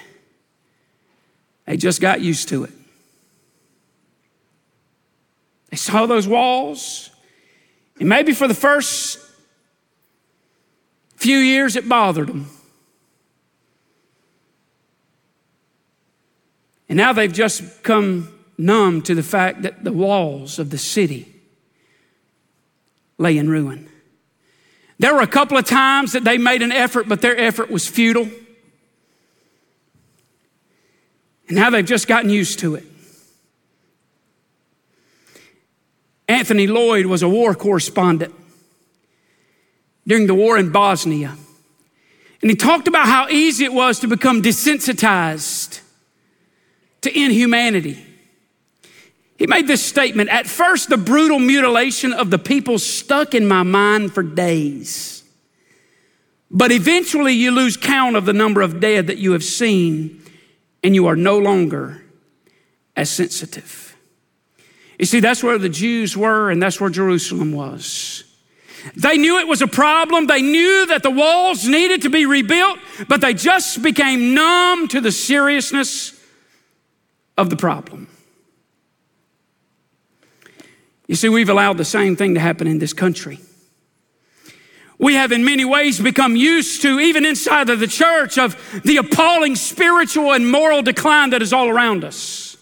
They 1.66 1.78
just 1.78 2.00
got 2.00 2.22
used 2.22 2.50
to 2.50 2.66
it. 2.66 2.72
They 5.74 5.78
saw 5.78 6.06
those 6.06 6.28
walls, 6.28 7.10
and 8.00 8.08
maybe 8.08 8.32
for 8.32 8.48
the 8.48 8.54
first 8.54 9.18
few 11.16 11.40
years 11.40 11.76
it 11.76 11.90
bothered 11.90 12.28
them. 12.28 12.48
And 16.88 16.96
now 16.96 17.12
they've 17.12 17.34
just 17.34 17.82
come 17.82 18.32
numb 18.56 19.02
to 19.02 19.16
the 19.16 19.24
fact 19.24 19.64
that 19.64 19.84
the 19.84 19.92
walls 19.92 20.60
of 20.60 20.70
the 20.70 20.78
city 20.78 21.28
lay 23.18 23.36
in 23.36 23.50
ruin. 23.50 23.90
There 25.00 25.16
were 25.16 25.22
a 25.22 25.28
couple 25.28 25.58
of 25.58 25.66
times 25.66 26.12
that 26.12 26.24
they 26.24 26.38
made 26.38 26.62
an 26.62 26.72
effort, 26.72 27.10
but 27.10 27.22
their 27.22 27.36
effort 27.36 27.72
was 27.72 27.88
futile. 27.88 28.30
And 31.48 31.58
now 31.58 31.72
they've 31.72 31.84
just 31.84 32.08
gotten 32.08 32.30
used 32.30 32.60
to 32.60 32.76
it. 32.76 32.93
Anthony 36.44 36.68
Loyd 36.68 37.06
was 37.06 37.24
a 37.24 37.30
war 37.30 37.56
correspondent 37.56 38.36
during 40.06 40.28
the 40.28 40.34
war 40.34 40.58
in 40.58 40.74
Bosnia. 40.74 41.38
And 42.42 42.52
he 42.52 42.58
talked 42.58 42.90
about 42.90 43.06
how 43.06 43.30
easy 43.30 43.64
it 43.64 43.72
was 43.72 44.02
to 44.02 44.08
become 44.08 44.42
desensitized 44.42 45.80
to 47.00 47.18
inhumanity. 47.18 48.06
He 49.38 49.48
made 49.48 49.68
this 49.68 49.86
statement 49.86 50.30
At 50.30 50.46
first, 50.46 50.90
the 50.90 50.98
brutal 50.98 51.40
mutilation 51.40 52.12
of 52.12 52.30
the 52.30 52.38
people 52.38 52.78
stuck 52.78 53.34
in 53.34 53.48
my 53.48 53.64
mind 53.64 54.14
for 54.14 54.22
days. 54.22 55.24
But 56.52 56.74
eventually, 56.74 57.32
you 57.32 57.52
lose 57.52 57.78
count 57.78 58.18
of 58.18 58.26
the 58.26 58.34
number 58.34 58.62
of 58.62 58.82
dead 58.82 59.08
that 59.08 59.18
you 59.18 59.32
have 59.32 59.46
seen 59.46 60.22
and 60.84 60.94
you 60.94 61.06
are 61.08 61.16
no 61.16 61.40
longer 61.40 62.04
as 62.98 63.10
sensitive. 63.10 63.93
You 65.04 65.06
see, 65.06 65.20
that's 65.20 65.44
where 65.44 65.58
the 65.58 65.68
Jews 65.68 66.16
were, 66.16 66.50
and 66.50 66.64
that's 66.64 66.80
where 66.80 66.90
Jerusalem 66.90 67.52
was. 67.52 68.24
They 68.96 69.18
knew 69.18 69.38
it 69.38 69.50
was 69.50 69.62
a 69.62 69.68
problem. 69.68 70.28
They 70.28 70.42
knew 70.42 70.86
that 70.86 71.04
the 71.04 71.12
walls 71.12 71.68
needed 71.68 72.04
to 72.04 72.10
be 72.10 72.26
rebuilt, 72.26 72.80
but 73.10 73.20
they 73.20 73.34
just 73.34 73.82
became 73.82 74.34
numb 74.34 74.88
to 74.88 75.02
the 75.02 75.12
seriousness 75.12 76.18
of 77.38 77.50
the 77.50 77.58
problem. 77.58 78.08
You 81.10 81.16
see, 81.16 81.28
we've 81.28 81.50
allowed 81.50 81.76
the 81.76 81.84
same 81.84 82.16
thing 82.16 82.36
to 82.36 82.40
happen 82.40 82.66
in 82.66 82.80
this 82.80 82.94
country 82.94 83.40
we 85.00 85.16
have 85.16 85.34
in 85.34 85.44
many 85.44 85.66
ways 85.66 86.00
become 86.00 86.38
used 86.38 86.82
to, 86.84 86.98
even 86.98 87.26
inside 87.26 87.70
of 87.70 87.82
the 87.82 87.88
church, 87.88 88.38
of 88.38 88.56
the 88.86 88.96
appalling 88.96 89.58
spiritual 89.58 90.32
and 90.32 90.50
moral 90.50 90.82
decline 90.82 91.32
that 91.32 91.42
is 91.42 91.52
all 91.52 91.68
around 91.68 92.06
us. 92.06 92.53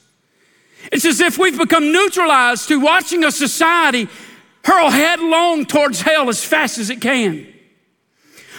It's 0.91 1.05
as 1.05 1.19
if 1.19 1.37
we've 1.37 1.57
become 1.57 1.91
neutralized 1.91 2.67
to 2.69 2.79
watching 2.79 3.23
a 3.23 3.31
society 3.31 4.07
hurl 4.63 4.89
headlong 4.89 5.65
towards 5.65 6.01
hell 6.01 6.29
as 6.29 6.43
fast 6.43 6.77
as 6.77 6.89
it 6.89 7.01
can. 7.01 7.47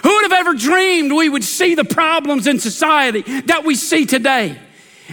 Who 0.03 0.15
would 0.15 0.23
have 0.23 0.33
ever 0.33 0.55
dreamed 0.55 1.13
we 1.13 1.29
would 1.29 1.45
see 1.45 1.75
the 1.75 1.85
problems 1.85 2.47
in 2.47 2.59
society 2.59 3.23
that 3.43 3.65
we 3.65 3.75
see 3.75 4.05
today? 4.05 4.59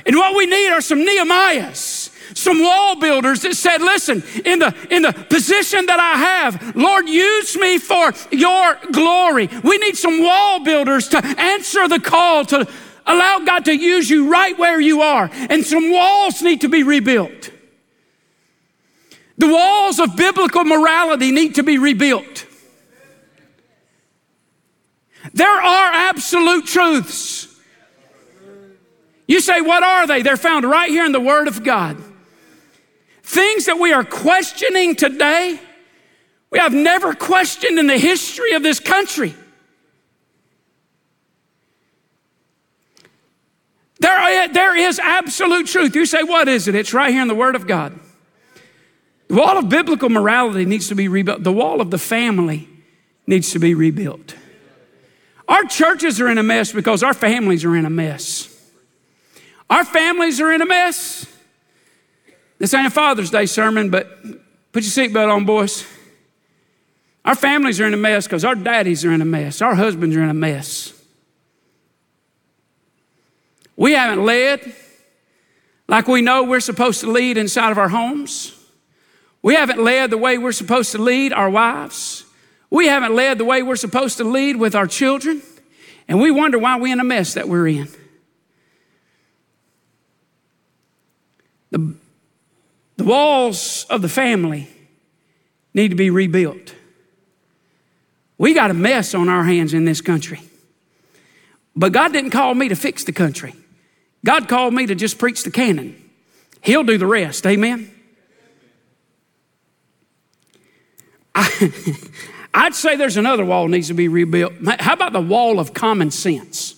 And 0.05 0.15
what 0.15 0.35
we 0.35 0.45
need 0.45 0.71
are 0.71 0.81
some 0.81 1.05
Nehemiahs 1.05 2.09
some 2.33 2.61
wall 2.61 2.95
builders 2.95 3.41
that 3.41 3.55
said, 3.55 3.81
listen, 3.81 4.23
in 4.45 4.59
the, 4.59 4.75
in 4.89 5.01
the 5.01 5.13
position 5.13 5.85
that 5.87 5.99
I 5.99 6.17
have, 6.17 6.75
Lord, 6.75 7.07
use 7.07 7.55
me 7.57 7.77
for 7.77 8.13
your 8.31 8.77
glory. 8.91 9.49
We 9.63 9.77
need 9.77 9.97
some 9.97 10.21
wall 10.21 10.63
builders 10.63 11.07
to 11.09 11.17
answer 11.17 11.87
the 11.87 11.99
call 11.99 12.45
to 12.45 12.67
allow 13.09 13.39
God 13.39 13.65
to 13.65 13.73
use 13.73 14.09
you 14.09 14.31
right 14.31 14.57
where 14.57 14.79
you 14.79 15.01
are. 15.01 15.29
And 15.33 15.65
some 15.65 15.91
walls 15.91 16.41
need 16.41 16.61
to 16.61 16.69
be 16.69 16.83
rebuilt. 16.83 17.51
The 19.37 19.47
walls 19.47 19.99
of 19.99 20.15
biblical 20.15 20.63
morality 20.63 21.31
need 21.31 21.55
to 21.55 21.63
be 21.63 21.77
rebuilt. 21.77 22.45
There 25.33 25.47
are 25.47 25.91
absolute 25.93 26.65
truths. 26.65 27.47
You 29.27 29.41
say, 29.41 29.61
what 29.61 29.83
are 29.83 30.07
they? 30.07 30.23
They're 30.23 30.37
found 30.37 30.65
right 30.65 30.89
here 30.89 31.05
in 31.05 31.11
the 31.11 31.19
Word 31.19 31.47
of 31.47 31.63
God. 31.63 31.97
Things 33.23 33.65
that 33.65 33.77
we 33.77 33.93
are 33.93 34.03
questioning 34.03 34.95
today, 34.95 35.59
we 36.49 36.57
have 36.57 36.73
never 36.73 37.13
questioned 37.13 37.77
in 37.77 37.85
the 37.85 37.97
history 37.97 38.53
of 38.53 38.63
this 38.63 38.79
country. 38.79 39.35
There, 43.99 44.47
there 44.47 44.77
is 44.77 44.99
absolute 44.99 45.67
truth. 45.67 45.95
You 45.95 46.05
say, 46.05 46.23
what 46.23 46.47
is 46.47 46.67
it? 46.67 46.75
It's 46.75 46.93
right 46.93 47.11
here 47.11 47.21
in 47.21 47.27
the 47.27 47.35
Word 47.35 47.55
of 47.55 47.67
God. 47.67 47.99
The 49.27 49.35
wall 49.35 49.57
of 49.57 49.69
biblical 49.69 50.09
morality 50.09 50.65
needs 50.65 50.87
to 50.87 50.95
be 50.95 51.07
rebuilt. 51.07 51.43
The 51.43 51.51
wall 51.51 51.81
of 51.81 51.91
the 51.91 51.97
family 51.97 52.67
needs 53.27 53.51
to 53.51 53.59
be 53.59 53.75
rebuilt. 53.75 54.35
Our 55.47 55.63
churches 55.65 56.21
are 56.21 56.29
in 56.29 56.37
a 56.37 56.43
mess 56.43 56.71
because 56.71 57.03
our 57.03 57.13
families 57.13 57.65
are 57.65 57.75
in 57.75 57.85
a 57.85 57.89
mess. 57.89 58.55
Our 59.69 59.83
families 59.83 60.39
are 60.39 60.51
in 60.51 60.61
a 60.61 60.65
mess 60.65 61.27
this 62.59 62.73
ain't 62.73 62.87
a 62.87 62.91
Father's 62.91 63.31
Day 63.31 63.45
sermon, 63.45 63.89
but 63.89 64.21
put 64.73 64.83
your 64.83 64.91
seatbelt 64.91 65.33
on, 65.33 65.45
boys. 65.45 65.87
Our 67.23 67.35
families 67.35 67.79
are 67.79 67.87
in 67.87 67.93
a 67.93 67.97
mess 67.97 68.27
because 68.27 68.43
our 68.43 68.55
daddies 68.55 69.05
are 69.05 69.11
in 69.13 69.21
a 69.21 69.25
mess. 69.25 69.61
Our 69.61 69.75
husbands 69.75 70.15
are 70.15 70.23
in 70.23 70.29
a 70.29 70.33
mess. 70.33 70.93
We 73.79 73.93
haven't 73.93 74.25
led 74.25 74.75
like 75.87 76.09
we 76.09 76.21
know 76.21 76.43
we're 76.43 76.59
supposed 76.59 76.99
to 76.99 77.09
lead 77.09 77.37
inside 77.37 77.71
of 77.71 77.77
our 77.77 77.87
homes. 77.87 78.53
We 79.41 79.55
haven't 79.55 79.81
led 79.81 80.09
the 80.09 80.17
way 80.17 80.37
we're 80.37 80.51
supposed 80.51 80.91
to 80.91 80.97
lead 80.97 81.31
our 81.31 81.49
wives. 81.49 82.25
We 82.69 82.87
haven't 82.87 83.15
led 83.15 83.37
the 83.37 83.45
way 83.45 83.63
we're 83.63 83.77
supposed 83.77 84.17
to 84.17 84.25
lead 84.25 84.57
with 84.57 84.75
our 84.75 84.85
children. 84.85 85.41
And 86.09 86.19
we 86.19 86.29
wonder 86.29 86.59
why 86.59 86.77
we're 86.77 86.91
in 86.91 86.99
a 86.99 87.05
mess 87.05 87.35
that 87.35 87.47
we're 87.47 87.69
in. 87.69 87.87
The, 91.71 91.95
the 92.97 93.05
walls 93.05 93.85
of 93.89 94.01
the 94.01 94.09
family 94.09 94.67
need 95.73 95.87
to 95.87 95.95
be 95.95 96.09
rebuilt. 96.09 96.75
We 98.37 98.53
got 98.53 98.71
a 98.71 98.73
mess 98.73 99.15
on 99.15 99.29
our 99.29 99.45
hands 99.45 99.73
in 99.73 99.85
this 99.85 100.01
country. 100.01 100.41
But 101.77 101.93
God 101.93 102.11
didn't 102.11 102.31
call 102.31 102.53
me 102.53 102.67
to 102.67 102.75
fix 102.75 103.05
the 103.05 103.13
country. 103.13 103.55
God 104.25 104.47
called 104.47 104.73
me 104.73 104.85
to 104.85 104.95
just 104.95 105.17
preach 105.17 105.43
the 105.43 105.51
canon. 105.51 106.09
He'll 106.61 106.83
do 106.83 106.97
the 106.97 107.07
rest. 107.07 107.45
Amen. 107.45 107.93
I, 111.33 111.71
I'd 112.53 112.75
say 112.75 112.95
there's 112.95 113.17
another 113.17 113.45
wall 113.45 113.67
needs 113.67 113.87
to 113.87 113.93
be 113.93 114.07
rebuilt. 114.07 114.53
How 114.79 114.93
about 114.93 115.13
the 115.13 115.21
wall 115.21 115.59
of 115.59 115.73
common 115.73 116.11
sense? 116.11 116.75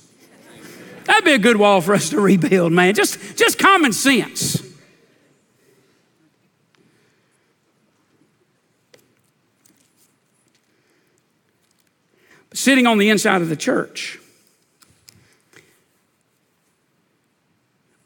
That'd 1.06 1.25
be 1.25 1.34
a 1.34 1.39
good 1.39 1.58
wall 1.58 1.82
for 1.82 1.93
us 1.93 2.10
to 2.12 2.21
rebuild, 2.21 2.71
man. 2.71 2.93
Just, 2.93 3.38
just 3.38 3.58
common 3.58 3.91
sense. 3.91 4.62
Sitting 12.54 12.86
on 12.86 12.97
the 12.97 13.10
inside 13.10 13.41
of 13.41 13.49
the 13.49 13.56
church, 13.56 14.19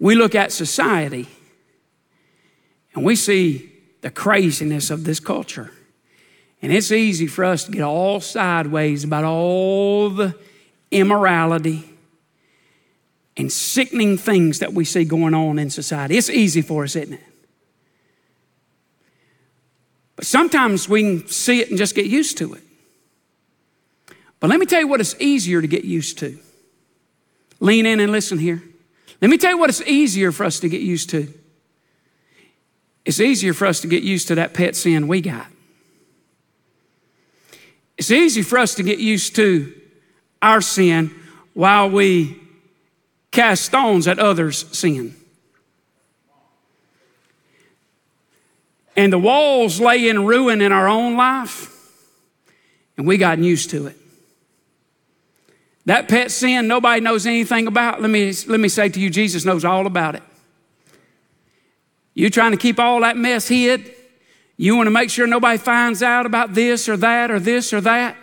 we 0.06 0.14
look 0.14 0.36
at 0.36 0.52
society 0.52 1.28
and 2.94 3.04
we 3.04 3.16
see 3.16 3.72
the 4.02 4.12
craziness 4.12 4.92
of 4.92 5.04
this 5.04 5.20
culture. 5.20 5.72
And 6.62 6.72
it's 6.72 6.92
easy 6.92 7.26
for 7.26 7.44
us 7.44 7.64
to 7.64 7.72
get 7.72 7.82
all 7.82 8.20
sideways 8.20 9.04
about 9.04 9.24
all 9.24 10.12
the 10.12 10.36
immorality 10.92 11.90
and 13.36 13.52
sickening 13.52 14.16
things 14.16 14.60
that 14.60 14.74
we 14.74 14.86
see 14.86 15.06
going 15.06 15.34
on 15.34 15.58
in 15.58 15.72
society. 15.72 16.18
It's 16.18 16.30
easy 16.30 16.62
for 16.62 16.84
us, 16.84 16.96
isn't 16.96 17.16
it? 17.16 17.24
But 20.16 20.28
sometimes 20.28 20.88
we 20.88 21.02
can 21.02 21.28
see 21.28 21.62
it 21.62 21.70
and 21.70 21.80
just 21.80 21.96
get 21.96 22.06
used 22.06 22.38
to 22.38 22.54
it. 22.54 22.62
But 24.40 24.52
let 24.52 24.60
me 24.60 24.68
tell 24.68 24.82
you 24.82 24.88
what 24.88 25.02
it's 25.02 25.20
easier 25.20 25.62
to 25.62 25.68
get 25.68 25.84
used 25.84 26.20
to. 26.20 26.38
Lean 27.60 27.88
in 27.88 28.00
and 28.00 28.12
listen 28.12 28.38
here. 28.38 28.62
Let 29.22 29.30
me 29.30 29.38
tell 29.38 29.52
you 29.52 29.58
what 29.58 29.70
it's 29.70 29.82
easier 29.82 30.32
for 30.32 30.46
us 30.46 30.60
to 30.60 30.70
get 30.70 30.82
used 30.82 31.10
to. 31.12 31.32
It's 33.06 33.20
easier 33.20 33.54
for 33.54 33.66
us 33.66 33.82
to 33.82 33.88
get 33.88 34.04
used 34.04 34.28
to 34.30 34.36
that 34.36 34.54
pet 34.54 34.76
sin 34.76 35.08
we 35.08 35.22
got. 35.22 35.48
It's 37.98 38.12
easy 38.12 38.42
for 38.42 38.58
us 38.58 38.76
to 38.76 38.84
get 38.84 39.00
used 39.00 39.36
to 39.38 39.74
our 40.42 40.60
sin 40.60 41.12
while 41.54 41.90
we 41.90 42.42
cast 43.32 43.66
stones 43.66 44.08
at 44.08 44.20
others' 44.20 44.66
sin. 44.78 45.16
And 48.98 49.12
the 49.12 49.20
walls 49.20 49.80
lay 49.80 50.08
in 50.08 50.26
ruin 50.26 50.62
in 50.62 50.72
our 50.72 50.88
own 50.88 51.18
life, 51.18 51.72
and 52.98 53.06
we 53.06 53.18
got 53.18 53.40
used 53.40 53.70
to 53.72 53.88
it. 53.88 53.98
That 55.86 56.08
pet 56.08 56.32
sin 56.32 56.68
nobody 56.68 57.02
knows 57.02 57.26
anything 57.26 57.68
about. 57.68 58.02
Let 58.02 58.10
me, 58.10 58.34
let 58.48 58.60
me 58.60 58.70
say 58.70 58.90
to 58.90 59.00
you, 59.00 59.10
Jesus 59.10 59.46
knows 59.46 59.64
all 59.64 59.86
about 59.86 60.16
it. 60.16 60.24
You 62.14 62.30
trying 62.30 62.52
to 62.52 62.58
keep 62.58 62.80
all 62.80 63.02
that 63.02 63.18
mess 63.18 63.48
hid? 63.48 63.94
You 64.58 64.76
want 64.76 64.88
to 64.88 64.92
make 64.92 65.10
sure 65.10 65.28
nobody 65.28 65.58
finds 65.58 66.02
out 66.02 66.26
about 66.26 66.54
this 66.54 66.88
or 66.88 66.98
that 66.98 67.30
or 67.30 67.40
this 67.40 67.74
or 67.74 67.82
that? 67.82 68.16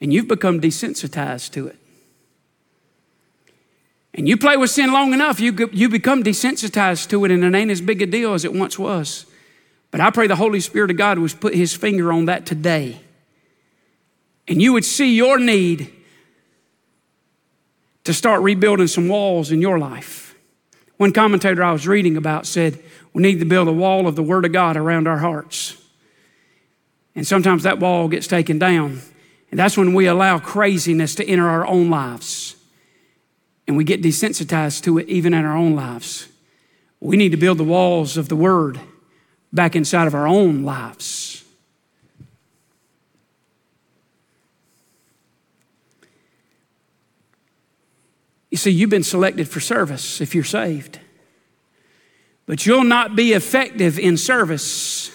And 0.00 0.12
you've 0.12 0.26
become 0.26 0.60
desensitized 0.60 1.52
to 1.52 1.68
it. 1.68 1.76
And 4.14 4.28
you 4.28 4.36
play 4.36 4.56
with 4.56 4.70
sin 4.70 4.92
long 4.92 5.12
enough, 5.12 5.40
you, 5.40 5.68
you 5.72 5.88
become 5.88 6.22
desensitized 6.22 7.08
to 7.10 7.24
it, 7.24 7.30
and 7.30 7.42
it 7.42 7.54
ain't 7.54 7.70
as 7.70 7.80
big 7.80 8.00
a 8.00 8.06
deal 8.06 8.32
as 8.32 8.44
it 8.44 8.52
once 8.52 8.78
was. 8.78 9.26
But 9.90 10.00
I 10.00 10.10
pray 10.10 10.26
the 10.26 10.36
Holy 10.36 10.60
Spirit 10.60 10.90
of 10.90 10.96
God 10.96 11.18
would 11.18 11.40
put 11.40 11.54
his 11.54 11.74
finger 11.74 12.12
on 12.12 12.26
that 12.26 12.46
today. 12.46 13.00
And 14.46 14.60
you 14.60 14.72
would 14.72 14.84
see 14.84 15.14
your 15.14 15.38
need 15.38 15.90
to 18.04 18.12
start 18.12 18.42
rebuilding 18.42 18.86
some 18.86 19.08
walls 19.08 19.50
in 19.50 19.60
your 19.60 19.78
life. 19.78 20.34
One 20.96 21.12
commentator 21.12 21.64
I 21.64 21.72
was 21.72 21.88
reading 21.88 22.16
about 22.16 22.46
said, 22.46 22.78
We 23.12 23.22
need 23.22 23.40
to 23.40 23.44
build 23.44 23.68
a 23.68 23.72
wall 23.72 24.06
of 24.06 24.16
the 24.16 24.22
Word 24.22 24.44
of 24.44 24.52
God 24.52 24.76
around 24.76 25.08
our 25.08 25.18
hearts. 25.18 25.76
And 27.14 27.26
sometimes 27.26 27.62
that 27.62 27.78
wall 27.78 28.08
gets 28.08 28.26
taken 28.26 28.58
down. 28.58 29.00
And 29.50 29.58
that's 29.58 29.76
when 29.76 29.94
we 29.94 30.06
allow 30.06 30.38
craziness 30.38 31.14
to 31.16 31.26
enter 31.26 31.48
our 31.48 31.66
own 31.66 31.88
lives. 31.88 32.56
And 33.66 33.76
we 33.76 33.84
get 33.84 34.02
desensitized 34.02 34.82
to 34.82 34.98
it 34.98 35.08
even 35.08 35.32
in 35.32 35.44
our 35.44 35.56
own 35.56 35.74
lives. 35.74 36.28
We 37.00 37.16
need 37.16 37.30
to 37.30 37.36
build 37.36 37.58
the 37.58 37.64
walls 37.64 38.16
of 38.16 38.28
the 38.28 38.36
Word 38.36 38.80
back 39.52 39.74
inside 39.76 40.06
of 40.06 40.14
our 40.14 40.26
own 40.26 40.64
lives. 40.64 41.33
You 48.54 48.58
see, 48.58 48.70
you've 48.70 48.88
been 48.88 49.02
selected 49.02 49.48
for 49.48 49.58
service 49.58 50.20
if 50.20 50.32
you're 50.32 50.44
saved. 50.44 51.00
But 52.46 52.64
you'll 52.64 52.84
not 52.84 53.16
be 53.16 53.32
effective 53.32 53.98
in 53.98 54.16
service 54.16 55.10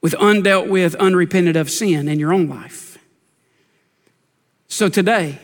with 0.00 0.12
undealt 0.12 0.68
with, 0.68 0.94
unrepented 0.94 1.56
of 1.56 1.72
sin 1.72 2.06
in 2.06 2.20
your 2.20 2.32
own 2.32 2.48
life. 2.48 2.98
So 4.68 4.88
today, 4.88 5.40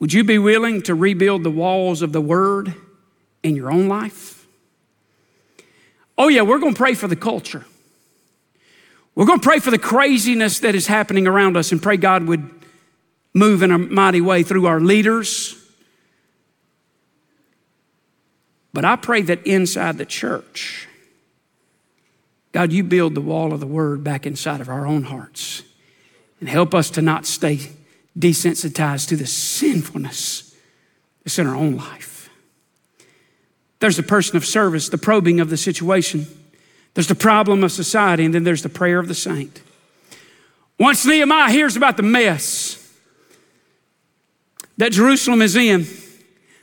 would 0.00 0.12
you 0.12 0.24
be 0.24 0.40
willing 0.40 0.82
to 0.82 0.96
rebuild 0.96 1.44
the 1.44 1.52
walls 1.52 2.02
of 2.02 2.12
the 2.12 2.20
Word 2.20 2.74
in 3.44 3.54
your 3.54 3.70
own 3.70 3.86
life? 3.86 4.44
Oh, 6.18 6.26
yeah, 6.26 6.42
we're 6.42 6.58
going 6.58 6.74
to 6.74 6.78
pray 6.78 6.94
for 6.94 7.06
the 7.06 7.14
culture. 7.14 7.64
We're 9.14 9.26
going 9.26 9.38
to 9.38 9.46
pray 9.46 9.60
for 9.60 9.70
the 9.70 9.78
craziness 9.78 10.58
that 10.58 10.74
is 10.74 10.88
happening 10.88 11.28
around 11.28 11.56
us 11.56 11.70
and 11.70 11.80
pray 11.80 11.96
God 11.96 12.24
would 12.24 12.50
move 13.34 13.62
in 13.62 13.72
a 13.72 13.78
mighty 13.78 14.20
way 14.20 14.42
through 14.42 14.66
our 14.66 14.80
leaders. 14.80 15.60
But 18.72 18.84
I 18.84 18.96
pray 18.96 19.22
that 19.22 19.46
inside 19.46 19.98
the 19.98 20.06
church, 20.06 20.88
God, 22.52 22.72
you 22.72 22.84
build 22.84 23.14
the 23.14 23.20
wall 23.20 23.52
of 23.52 23.60
the 23.60 23.66
word 23.66 24.04
back 24.04 24.26
inside 24.26 24.60
of 24.60 24.68
our 24.68 24.86
own 24.86 25.04
hearts 25.04 25.62
and 26.40 26.48
help 26.48 26.74
us 26.74 26.90
to 26.90 27.02
not 27.02 27.26
stay 27.26 27.58
desensitized 28.18 29.08
to 29.08 29.16
the 29.16 29.26
sinfulness 29.26 30.54
that's 31.24 31.38
in 31.38 31.46
our 31.46 31.56
own 31.56 31.76
life. 31.76 32.30
There's 33.80 33.96
the 33.96 34.02
person 34.02 34.36
of 34.36 34.44
service, 34.44 34.88
the 34.88 34.98
probing 34.98 35.40
of 35.40 35.50
the 35.50 35.56
situation. 35.56 36.26
There's 36.94 37.08
the 37.08 37.14
problem 37.14 37.64
of 37.64 37.72
society, 37.72 38.24
and 38.24 38.34
then 38.34 38.44
there's 38.44 38.62
the 38.62 38.68
prayer 38.68 38.98
of 38.98 39.08
the 39.08 39.14
saint. 39.14 39.60
Once 40.78 41.04
Nehemiah 41.04 41.50
hears 41.50 41.76
about 41.76 41.96
the 41.96 42.02
mess, 42.02 42.83
that 44.76 44.92
Jerusalem 44.92 45.42
is 45.42 45.56
in, 45.56 45.86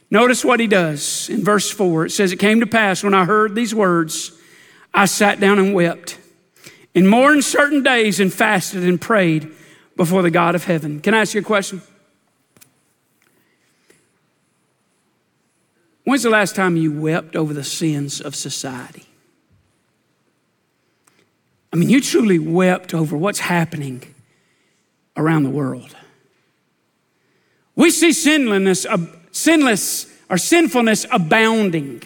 notice 0.09 0.43
what 0.43 0.59
he 0.59 0.67
does 0.67 1.29
in 1.29 1.43
verse 1.43 1.69
4. 1.71 2.07
It 2.07 2.11
says, 2.11 2.31
It 2.31 2.37
came 2.37 2.59
to 2.59 2.67
pass 2.67 3.03
when 3.03 3.13
I 3.13 3.25
heard 3.25 3.55
these 3.55 3.73
words, 3.73 4.31
I 4.93 5.05
sat 5.05 5.39
down 5.39 5.59
and 5.59 5.73
wept, 5.73 6.19
and 6.93 7.09
mourned 7.09 7.43
certain 7.45 7.83
days, 7.83 8.19
and 8.19 8.33
fasted 8.33 8.83
and 8.83 8.99
prayed 8.99 9.51
before 9.95 10.21
the 10.21 10.31
God 10.31 10.55
of 10.55 10.65
heaven. 10.65 10.99
Can 10.99 11.13
I 11.13 11.19
ask 11.21 11.33
you 11.33 11.41
a 11.41 11.43
question? 11.43 11.81
When's 16.03 16.23
the 16.23 16.29
last 16.29 16.55
time 16.55 16.75
you 16.75 16.91
wept 16.91 17.35
over 17.35 17.53
the 17.53 17.63
sins 17.63 18.19
of 18.19 18.35
society? 18.35 19.05
I 21.71 21.77
mean, 21.77 21.89
you 21.89 22.01
truly 22.01 22.39
wept 22.39 22.93
over 22.93 23.15
what's 23.15 23.39
happening 23.39 24.03
around 25.15 25.43
the 25.43 25.49
world. 25.49 25.95
We 27.75 27.91
see 27.91 28.11
sinlessness, 28.11 28.85
uh, 28.85 28.97
sinless 29.31 30.07
or 30.29 30.37
sinfulness 30.37 31.05
abounding. 31.11 32.03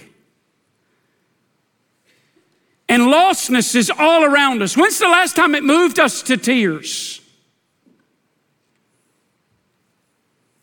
And 2.88 3.04
lostness 3.04 3.76
is 3.76 3.92
all 3.98 4.24
around 4.24 4.62
us. 4.62 4.78
When's 4.78 5.00
the 5.00 5.08
last 5.08 5.36
time 5.36 5.56
it 5.56 5.64
moved 5.64 6.00
us 6.00 6.22
to 6.24 6.38
tears? 6.38 7.20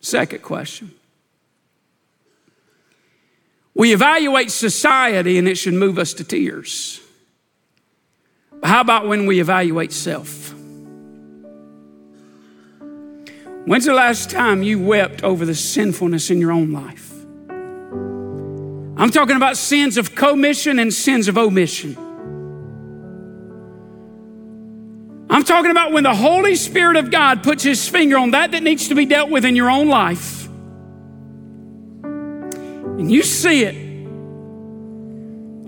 Second 0.01 0.43
question. 0.43 0.93
We 3.75 3.93
evaluate 3.93 4.51
society 4.51 5.39
and 5.39 5.49
it 5.49 5.57
should 5.57 5.75
move 5.75 5.99
us 5.99 6.13
to 6.15 6.25
tears. 6.25 7.01
But 8.61 8.69
how 8.69 8.81
about 8.81 9.09
when 9.09 9.27
we 9.27 9.41
evaluate 9.41 9.93
self? 9.93 10.52
When's 13.65 13.85
the 13.85 13.95
last 13.95 14.29
time 14.29 14.65
you 14.65 14.81
wept 14.81 15.23
over 15.23 15.47
the 15.47 15.55
sinfulness 15.55 16.31
in 16.31 16.41
your 16.41 16.51
own 16.51 16.73
life? 16.73 17.13
I'm 18.97 19.11
talking 19.11 19.37
about 19.37 19.57
sins 19.57 19.97
of 19.99 20.17
commission 20.17 20.81
and 20.81 20.93
sins 20.93 21.29
of 21.29 21.39
omission. 21.39 21.97
I'm 25.31 25.45
talking 25.45 25.71
about 25.71 25.93
when 25.93 26.03
the 26.03 26.15
Holy 26.15 26.57
Spirit 26.57 26.97
of 26.97 27.11
God 27.11 27.45
puts 27.45 27.63
His 27.63 27.89
finger 27.89 28.19
on 28.19 28.33
that 28.33 28.51
that 28.51 28.63
needs 28.63 28.89
to 28.89 28.95
be 28.95 29.07
dealt 29.07 29.31
with 29.31 29.45
in 29.45 29.57
your 29.57 29.71
own 29.71 29.89
life, 29.89 30.47
and 32.05 33.11
you 33.11 33.23
see 33.23 33.65
it, 33.65 33.75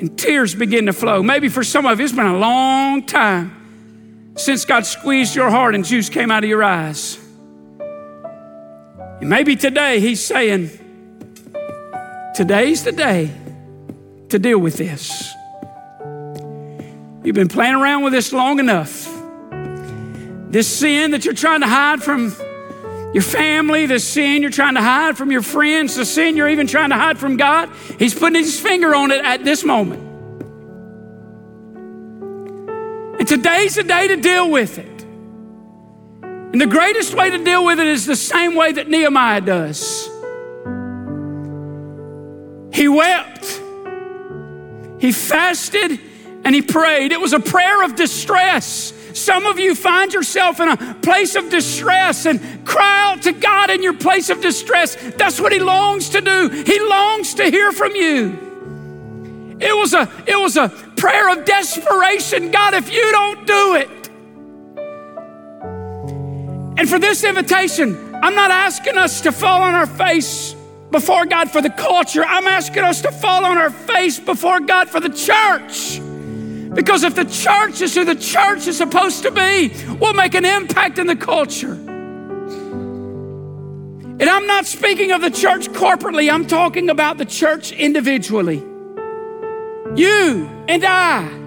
and 0.00 0.18
tears 0.18 0.54
begin 0.54 0.86
to 0.86 0.92
flow. 0.92 1.22
Maybe 1.22 1.48
for 1.48 1.64
some 1.64 1.86
of 1.86 1.98
you, 1.98 2.04
it's 2.04 2.14
been 2.14 2.26
a 2.26 2.38
long 2.38 3.06
time 3.06 4.32
since 4.36 4.64
God 4.64 4.84
squeezed 4.84 5.34
your 5.36 5.48
heart 5.48 5.74
and 5.76 5.84
juice 5.84 6.08
came 6.08 6.30
out 6.30 6.42
of 6.42 6.50
your 6.50 6.64
eyes. 6.64 7.23
And 9.24 9.30
maybe 9.30 9.56
today 9.56 10.00
He's 10.00 10.22
saying, 10.22 10.68
Today's 12.34 12.84
the 12.84 12.92
day 12.92 13.30
to 14.28 14.38
deal 14.38 14.58
with 14.58 14.76
this. 14.76 15.32
You've 17.24 17.34
been 17.34 17.48
playing 17.48 17.74
around 17.74 18.04
with 18.04 18.12
this 18.12 18.34
long 18.34 18.58
enough. 18.58 19.08
This 20.50 20.68
sin 20.68 21.12
that 21.12 21.24
you're 21.24 21.32
trying 21.32 21.62
to 21.62 21.66
hide 21.66 22.02
from 22.02 22.34
your 23.14 23.22
family, 23.22 23.86
the 23.86 23.98
sin 23.98 24.42
you're 24.42 24.50
trying 24.50 24.74
to 24.74 24.82
hide 24.82 25.16
from 25.16 25.32
your 25.32 25.40
friends, 25.40 25.94
the 25.94 26.04
sin 26.04 26.36
you're 26.36 26.50
even 26.50 26.66
trying 26.66 26.90
to 26.90 26.96
hide 26.96 27.18
from 27.18 27.38
God, 27.38 27.70
He's 27.98 28.14
putting 28.14 28.36
His 28.42 28.60
finger 28.60 28.94
on 28.94 29.10
it 29.10 29.24
at 29.24 29.42
this 29.42 29.64
moment. 29.64 30.02
And 33.18 33.26
today's 33.26 33.76
the 33.76 33.84
day 33.84 34.06
to 34.06 34.16
deal 34.16 34.50
with 34.50 34.76
it. 34.76 34.93
And 36.54 36.60
the 36.60 36.68
greatest 36.68 37.14
way 37.14 37.30
to 37.30 37.38
deal 37.42 37.64
with 37.64 37.80
it 37.80 37.86
is 37.88 38.06
the 38.06 38.14
same 38.14 38.54
way 38.54 38.70
that 38.70 38.88
Nehemiah 38.88 39.40
does. 39.40 40.08
He 42.72 42.86
wept, 42.86 43.60
he 45.00 45.10
fasted, 45.10 45.98
and 46.44 46.54
he 46.54 46.62
prayed. 46.62 47.10
It 47.10 47.20
was 47.20 47.32
a 47.32 47.40
prayer 47.40 47.82
of 47.82 47.96
distress. 47.96 48.92
Some 49.14 49.46
of 49.46 49.58
you 49.58 49.74
find 49.74 50.12
yourself 50.12 50.60
in 50.60 50.68
a 50.68 50.94
place 51.02 51.34
of 51.34 51.50
distress 51.50 52.24
and 52.24 52.64
cry 52.64 53.02
out 53.10 53.22
to 53.22 53.32
God 53.32 53.70
in 53.70 53.82
your 53.82 53.94
place 53.94 54.30
of 54.30 54.40
distress. 54.40 54.94
That's 55.16 55.40
what 55.40 55.50
He 55.50 55.58
longs 55.58 56.10
to 56.10 56.20
do. 56.20 56.50
He 56.50 56.78
longs 56.78 57.34
to 57.34 57.50
hear 57.50 57.72
from 57.72 57.96
you. 57.96 59.56
It 59.58 59.74
was 59.76 59.92
a, 59.92 60.08
it 60.24 60.38
was 60.38 60.56
a 60.56 60.68
prayer 60.96 61.36
of 61.36 61.44
desperation. 61.44 62.52
God, 62.52 62.74
if 62.74 62.92
you 62.92 63.10
don't 63.10 63.44
do 63.44 63.74
it. 63.74 64.03
And 66.84 66.90
for 66.90 66.98
this 66.98 67.24
invitation, 67.24 68.14
I'm 68.22 68.34
not 68.34 68.50
asking 68.50 68.98
us 68.98 69.22
to 69.22 69.32
fall 69.32 69.62
on 69.62 69.74
our 69.74 69.86
face 69.86 70.54
before 70.90 71.24
God 71.24 71.50
for 71.50 71.62
the 71.62 71.70
culture. 71.70 72.22
I'm 72.22 72.46
asking 72.46 72.84
us 72.84 73.00
to 73.00 73.10
fall 73.10 73.46
on 73.46 73.56
our 73.56 73.70
face 73.70 74.20
before 74.20 74.60
God 74.60 74.90
for 74.90 75.00
the 75.00 75.08
church. 75.08 75.98
Because 76.74 77.02
if 77.02 77.14
the 77.14 77.24
church 77.24 77.80
is 77.80 77.94
who 77.94 78.04
the 78.04 78.14
church 78.14 78.66
is 78.66 78.76
supposed 78.76 79.22
to 79.22 79.30
be, 79.30 79.72
we'll 79.98 80.12
make 80.12 80.34
an 80.34 80.44
impact 80.44 80.98
in 80.98 81.06
the 81.06 81.16
culture. 81.16 81.72
And 84.12 84.22
I'm 84.24 84.46
not 84.46 84.66
speaking 84.66 85.10
of 85.12 85.22
the 85.22 85.30
church 85.30 85.70
corporately, 85.70 86.30
I'm 86.30 86.46
talking 86.46 86.90
about 86.90 87.16
the 87.16 87.24
church 87.24 87.72
individually. 87.72 88.58
You 89.96 90.50
and 90.68 90.84
I 90.84 91.43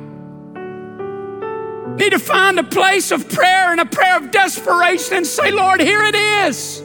need 1.98 2.12
to 2.12 2.20
find 2.20 2.60
a 2.60 2.64
place 2.64 3.12
of 3.12 3.28
prayer 3.30 3.72
and 3.72 3.82
a 3.82 3.86
prayer 3.86 4.18
of 4.18 4.32
desperation 4.32 5.18
and 5.18 5.28
say, 5.28 5.52
Lord, 5.52 5.82
here 5.82 6.04
it 6.04 6.16
is. 6.16 6.82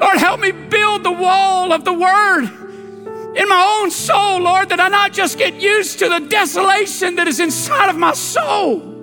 Lord, 0.00 0.18
help 0.18 0.40
me 0.40 0.52
build 0.52 1.02
the 1.04 1.12
wall 1.12 1.72
of 1.72 1.84
the 1.84 1.92
word 1.92 2.44
in 3.38 3.48
my 3.48 3.80
own 3.80 3.90
soul, 3.90 4.40
Lord, 4.40 4.70
that 4.70 4.80
I 4.80 4.88
not 4.88 5.12
just 5.12 5.38
get 5.38 5.54
used 5.54 6.00
to 6.00 6.08
the 6.08 6.18
desolation 6.18 7.16
that 7.16 7.28
is 7.28 7.38
inside 7.38 7.88
of 7.88 7.96
my 7.96 8.12
soul. 8.14 8.96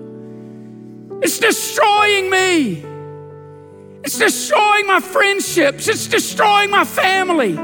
It's 1.22 1.40
destroying 1.40 2.30
me. 2.30 2.84
It's 4.04 4.18
destroying 4.18 4.88
my 4.88 5.00
friendships. 5.00 5.88
It's 5.88 6.08
destroying 6.08 6.70
my 6.70 6.84
family. 6.84 7.58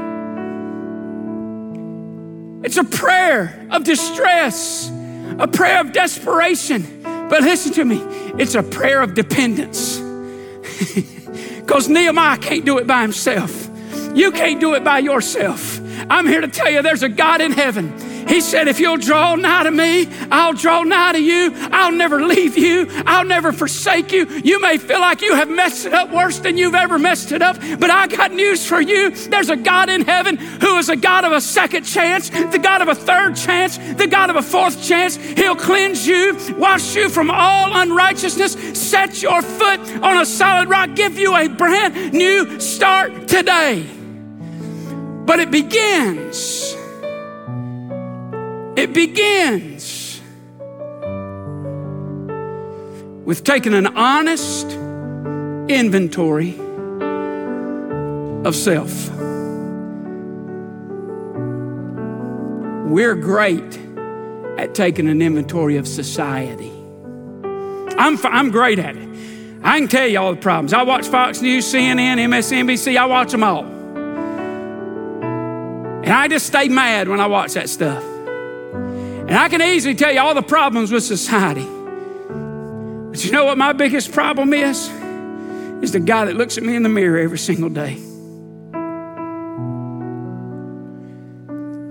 It's 2.64 2.76
a 2.76 2.84
prayer 2.84 3.66
of 3.70 3.84
distress, 3.84 4.90
a 5.38 5.48
prayer 5.48 5.80
of 5.80 5.92
desperation. 5.92 7.02
But 7.02 7.42
listen 7.42 7.72
to 7.74 7.84
me, 7.84 8.00
it's 8.38 8.54
a 8.54 8.62
prayer 8.62 9.00
of 9.00 9.14
dependence. 9.14 10.00
Because 11.62 11.88
Nehemiah 11.88 12.38
can't 12.38 12.66
do 12.66 12.78
it 12.78 12.86
by 12.86 13.02
himself. 13.02 13.70
You 14.14 14.32
can't 14.32 14.60
do 14.60 14.74
it 14.74 14.84
by 14.84 14.98
yourself. 14.98 15.80
I'm 16.10 16.26
here 16.26 16.40
to 16.40 16.48
tell 16.48 16.68
you 16.68 16.82
there's 16.82 17.02
a 17.02 17.08
God 17.08 17.40
in 17.40 17.52
heaven. 17.52 17.94
He 18.28 18.40
said, 18.40 18.68
If 18.68 18.80
you'll 18.80 18.96
draw 18.96 19.34
nigh 19.34 19.64
to 19.64 19.70
me, 19.70 20.08
I'll 20.30 20.52
draw 20.52 20.82
nigh 20.82 21.12
to 21.12 21.22
you. 21.22 21.52
I'll 21.70 21.92
never 21.92 22.22
leave 22.22 22.56
you. 22.56 22.86
I'll 23.06 23.24
never 23.24 23.52
forsake 23.52 24.12
you. 24.12 24.26
You 24.26 24.60
may 24.60 24.78
feel 24.78 25.00
like 25.00 25.22
you 25.22 25.34
have 25.34 25.48
messed 25.48 25.86
it 25.86 25.92
up 25.92 26.10
worse 26.10 26.38
than 26.38 26.56
you've 26.56 26.74
ever 26.74 26.98
messed 26.98 27.32
it 27.32 27.42
up, 27.42 27.56
but 27.78 27.90
I 27.90 28.06
got 28.06 28.32
news 28.32 28.66
for 28.66 28.80
you. 28.80 29.10
There's 29.10 29.50
a 29.50 29.56
God 29.56 29.88
in 29.88 30.02
heaven 30.02 30.36
who 30.36 30.78
is 30.78 30.88
a 30.88 30.96
God 30.96 31.24
of 31.24 31.32
a 31.32 31.40
second 31.40 31.84
chance, 31.84 32.30
the 32.30 32.60
God 32.62 32.82
of 32.82 32.88
a 32.88 32.94
third 32.94 33.36
chance, 33.36 33.78
the 33.78 34.06
God 34.06 34.30
of 34.30 34.36
a 34.36 34.42
fourth 34.42 34.82
chance. 34.82 35.16
He'll 35.16 35.56
cleanse 35.56 36.06
you, 36.06 36.36
wash 36.58 36.94
you 36.94 37.08
from 37.08 37.30
all 37.30 37.74
unrighteousness, 37.74 38.78
set 38.78 39.22
your 39.22 39.42
foot 39.42 39.80
on 40.02 40.20
a 40.20 40.26
solid 40.26 40.68
rock, 40.68 40.94
give 40.94 41.18
you 41.18 41.36
a 41.36 41.48
brand 41.48 42.12
new 42.12 42.60
start 42.60 43.28
today. 43.28 43.86
But 45.24 45.40
it 45.40 45.50
begins. 45.50 46.76
It 48.74 48.94
begins 48.94 50.20
with 53.24 53.44
taking 53.44 53.74
an 53.74 53.86
honest 53.86 54.66
inventory 55.70 56.58
of 58.46 58.56
self. 58.56 59.10
We're 62.88 63.14
great 63.14 63.78
at 64.58 64.74
taking 64.74 65.08
an 65.08 65.20
inventory 65.22 65.76
of 65.76 65.86
society. 65.86 66.72
I'm, 67.98 68.18
I'm 68.24 68.50
great 68.50 68.78
at 68.78 68.96
it. 68.96 69.08
I 69.62 69.78
can 69.78 69.88
tell 69.88 70.06
you 70.06 70.18
all 70.18 70.34
the 70.34 70.40
problems. 70.40 70.72
I 70.72 70.82
watch 70.82 71.06
Fox 71.06 71.40
News, 71.40 71.72
CNN, 71.72 72.18
MSNBC, 72.18 72.96
I 72.96 73.04
watch 73.04 73.32
them 73.32 73.44
all. 73.44 73.64
And 76.04 76.10
I 76.10 76.26
just 76.26 76.46
stay 76.46 76.68
mad 76.68 77.08
when 77.08 77.20
I 77.20 77.26
watch 77.26 77.52
that 77.52 77.68
stuff. 77.68 78.02
And 79.32 79.40
I 79.40 79.48
can 79.48 79.62
easily 79.62 79.94
tell 79.94 80.12
you 80.12 80.20
all 80.20 80.34
the 80.34 80.42
problems 80.42 80.92
with 80.92 81.04
society. 81.04 81.64
But 81.64 83.24
you 83.24 83.32
know 83.32 83.46
what 83.46 83.56
my 83.56 83.72
biggest 83.72 84.12
problem 84.12 84.52
is? 84.52 84.90
Is 85.82 85.92
the 85.92 86.00
guy 86.00 86.26
that 86.26 86.36
looks 86.36 86.58
at 86.58 86.64
me 86.64 86.76
in 86.76 86.82
the 86.82 86.90
mirror 86.90 87.16
every 87.16 87.38
single 87.38 87.70
day. 87.70 87.94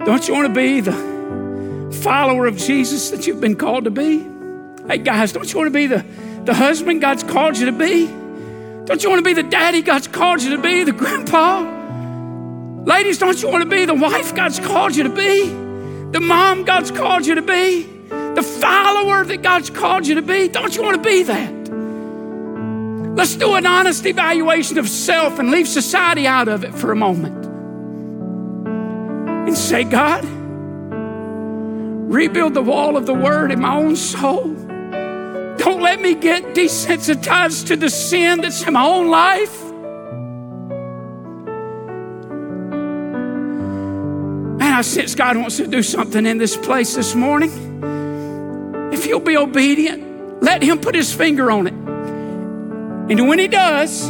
Don't 0.05 0.27
you 0.27 0.35
want 0.35 0.49
to 0.49 0.53
be 0.53 0.81
the 0.81 1.99
follower 2.03 2.45
of 2.45 2.57
Jesus 2.57 3.09
that 3.09 3.25
you've 3.25 3.41
been 3.41 3.55
called 3.55 3.85
to 3.85 3.89
be? 3.89 4.19
Hey, 4.87 4.99
guys, 4.99 5.31
don't 5.31 5.51
you 5.51 5.57
want 5.57 5.69
to 5.69 5.73
be 5.73 5.87
the, 5.87 6.05
the 6.45 6.53
husband 6.53 7.01
God's 7.01 7.23
called 7.23 7.57
you 7.57 7.65
to 7.65 7.71
be? 7.71 8.05
Don't 8.85 9.01
you 9.01 9.09
want 9.09 9.17
to 9.17 9.25
be 9.25 9.33
the 9.33 9.49
daddy 9.49 9.81
God's 9.81 10.07
called 10.07 10.43
you 10.43 10.55
to 10.55 10.61
be, 10.61 10.83
the 10.83 10.93
grandpa? 10.93 11.61
Ladies, 12.83 13.17
don't 13.17 13.41
you 13.41 13.49
want 13.49 13.63
to 13.63 13.69
be 13.69 13.85
the 13.85 13.95
wife 13.95 14.35
God's 14.35 14.59
called 14.59 14.95
you 14.95 15.05
to 15.05 15.09
be? 15.09 15.70
The 16.11 16.19
mom 16.19 16.65
God's 16.65 16.91
called 16.91 17.25
you 17.25 17.35
to 17.35 17.41
be? 17.41 17.83
The 18.09 18.43
follower 18.43 19.23
that 19.23 19.41
God's 19.41 19.69
called 19.69 20.05
you 20.05 20.15
to 20.15 20.21
be? 20.21 20.49
Don't 20.49 20.75
you 20.75 20.83
want 20.83 21.01
to 21.01 21.09
be 21.09 21.23
that? 21.23 21.61
Let's 23.15 23.35
do 23.35 23.55
an 23.55 23.65
honest 23.65 24.05
evaluation 24.05 24.77
of 24.77 24.87
self 24.89 25.39
and 25.39 25.51
leave 25.51 25.67
society 25.67 26.27
out 26.27 26.47
of 26.47 26.63
it 26.63 26.73
for 26.73 26.91
a 26.91 26.95
moment. 26.95 27.45
And 29.47 29.57
say, 29.57 29.83
God, 29.83 30.25
rebuild 32.11 32.53
the 32.53 32.61
wall 32.61 32.97
of 32.97 33.05
the 33.05 33.13
word 33.13 33.51
in 33.51 33.59
my 33.61 33.75
own 33.75 33.95
soul. 33.95 34.53
Don't 35.57 35.81
let 35.81 36.01
me 36.01 36.15
get 36.15 36.55
desensitized 36.55 37.67
to 37.67 37.75
the 37.75 37.89
sin 37.89 38.41
that's 38.41 38.63
in 38.63 38.73
my 38.73 38.85
own 38.85 39.09
life. 39.09 39.60
I 44.71 44.81
sense 44.81 45.15
God 45.15 45.37
wants 45.37 45.57
to 45.57 45.67
do 45.67 45.83
something 45.83 46.25
in 46.25 46.37
this 46.37 46.55
place 46.57 46.95
this 46.95 47.15
morning. 47.15 47.51
If 48.93 49.05
you'll 49.05 49.19
be 49.19 49.37
obedient, 49.37 50.43
let 50.43 50.61
Him 50.63 50.79
put 50.79 50.95
His 50.95 51.13
finger 51.13 51.51
on 51.51 51.67
it. 51.67 51.73
And 51.73 53.27
when 53.27 53.39
He 53.39 53.47
does, 53.47 54.09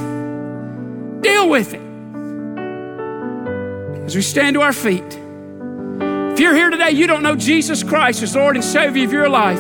deal 1.22 1.50
with 1.50 1.74
it. 1.74 1.82
As 4.06 4.16
we 4.16 4.22
stand 4.22 4.56
to 4.56 4.62
our 4.62 4.74
feet, 4.74 5.04
if 6.34 6.40
you're 6.40 6.56
here 6.56 6.70
today, 6.70 6.92
you 6.92 7.08
don't 7.08 7.24
know 7.24 7.36
Jesus 7.36 7.84
Christ 7.84 8.24
as 8.24 8.36
Lord 8.36 8.56
and 8.56 8.64
Savior 8.64 9.04
of 9.06 9.12
your 9.12 9.30
life, 9.30 9.60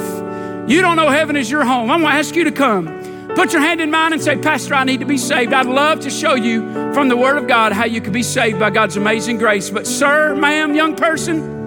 you 0.69 0.81
don't 0.81 0.95
know 0.95 1.09
heaven 1.09 1.35
is 1.35 1.49
your 1.49 1.63
home, 1.63 1.89
I'm 1.91 2.01
gonna 2.01 2.15
ask 2.15 2.35
you 2.35 2.45
to 2.45 2.51
come. 2.51 3.00
Put 3.35 3.53
your 3.53 3.61
hand 3.61 3.79
in 3.79 3.89
mine 3.89 4.11
and 4.13 4.21
say, 4.21 4.37
Pastor, 4.37 4.75
I 4.75 4.83
need 4.83 4.99
to 4.99 5.05
be 5.05 5.17
saved. 5.17 5.53
I'd 5.53 5.65
love 5.65 6.01
to 6.01 6.09
show 6.09 6.35
you 6.35 6.93
from 6.93 7.07
the 7.07 7.15
Word 7.15 7.37
of 7.37 7.47
God 7.47 7.71
how 7.71 7.85
you 7.85 8.01
can 8.01 8.11
be 8.11 8.23
saved 8.23 8.59
by 8.59 8.69
God's 8.69 8.97
amazing 8.97 9.37
grace. 9.37 9.69
But, 9.69 9.87
sir, 9.87 10.35
ma'am, 10.35 10.75
young 10.75 10.95
person, 10.95 11.61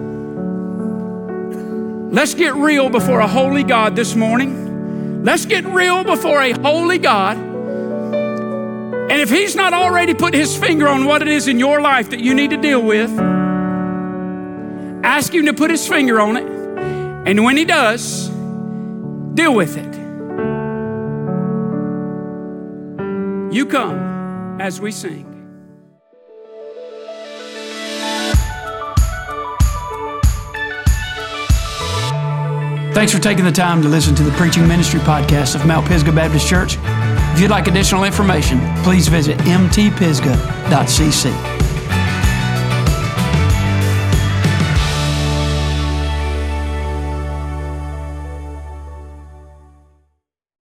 let's 2.11 2.35
get 2.35 2.53
real 2.55 2.89
before 2.89 3.19
a 3.19 3.27
holy 3.27 3.63
God 3.63 3.95
this 3.95 4.15
morning. 4.15 5.23
Let's 5.23 5.47
get 5.47 5.65
real 5.65 6.03
before 6.03 6.39
a 6.39 6.53
holy 6.53 6.99
God. 6.99 7.37
And 7.37 9.21
if 9.21 9.31
He's 9.31 9.55
not 9.55 9.73
already 9.73 10.13
put 10.13 10.35
His 10.35 10.55
finger 10.55 10.87
on 10.87 11.05
what 11.05 11.23
it 11.23 11.27
is 11.27 11.47
in 11.47 11.57
your 11.57 11.81
life 11.81 12.11
that 12.11 12.19
you 12.19 12.35
need 12.35 12.51
to 12.51 12.57
deal 12.57 12.81
with, 12.81 13.09
ask 15.03 15.33
Him 15.33 15.47
to 15.47 15.53
put 15.53 15.71
His 15.71 15.87
finger 15.87 16.21
on 16.21 16.37
it. 16.37 16.45
And 17.27 17.43
when 17.43 17.57
He 17.57 17.65
does, 17.65 18.29
deal 19.33 19.55
with 19.55 19.77
it. 19.77 19.94
You 23.55 23.65
come 23.65 24.59
as 24.59 24.81
we 24.81 24.91
sing. 24.91 25.23
Thanks 32.93 33.13
for 33.13 33.19
taking 33.19 33.45
the 33.45 33.53
time 33.53 33.81
to 33.81 33.87
listen 33.87 34.13
to 34.15 34.23
the 34.23 34.31
preaching 34.31 34.67
ministry 34.67 34.99
podcast 34.99 35.55
of 35.55 35.65
Mount 35.65 35.87
Pisgah 35.87 36.11
Baptist 36.11 36.49
Church. 36.49 36.77
If 36.81 37.39
you'd 37.39 37.49
like 37.49 37.69
additional 37.69 38.03
information, 38.03 38.59
please 38.83 39.07
visit 39.07 39.37
mtpisgah.cc. 39.37 41.54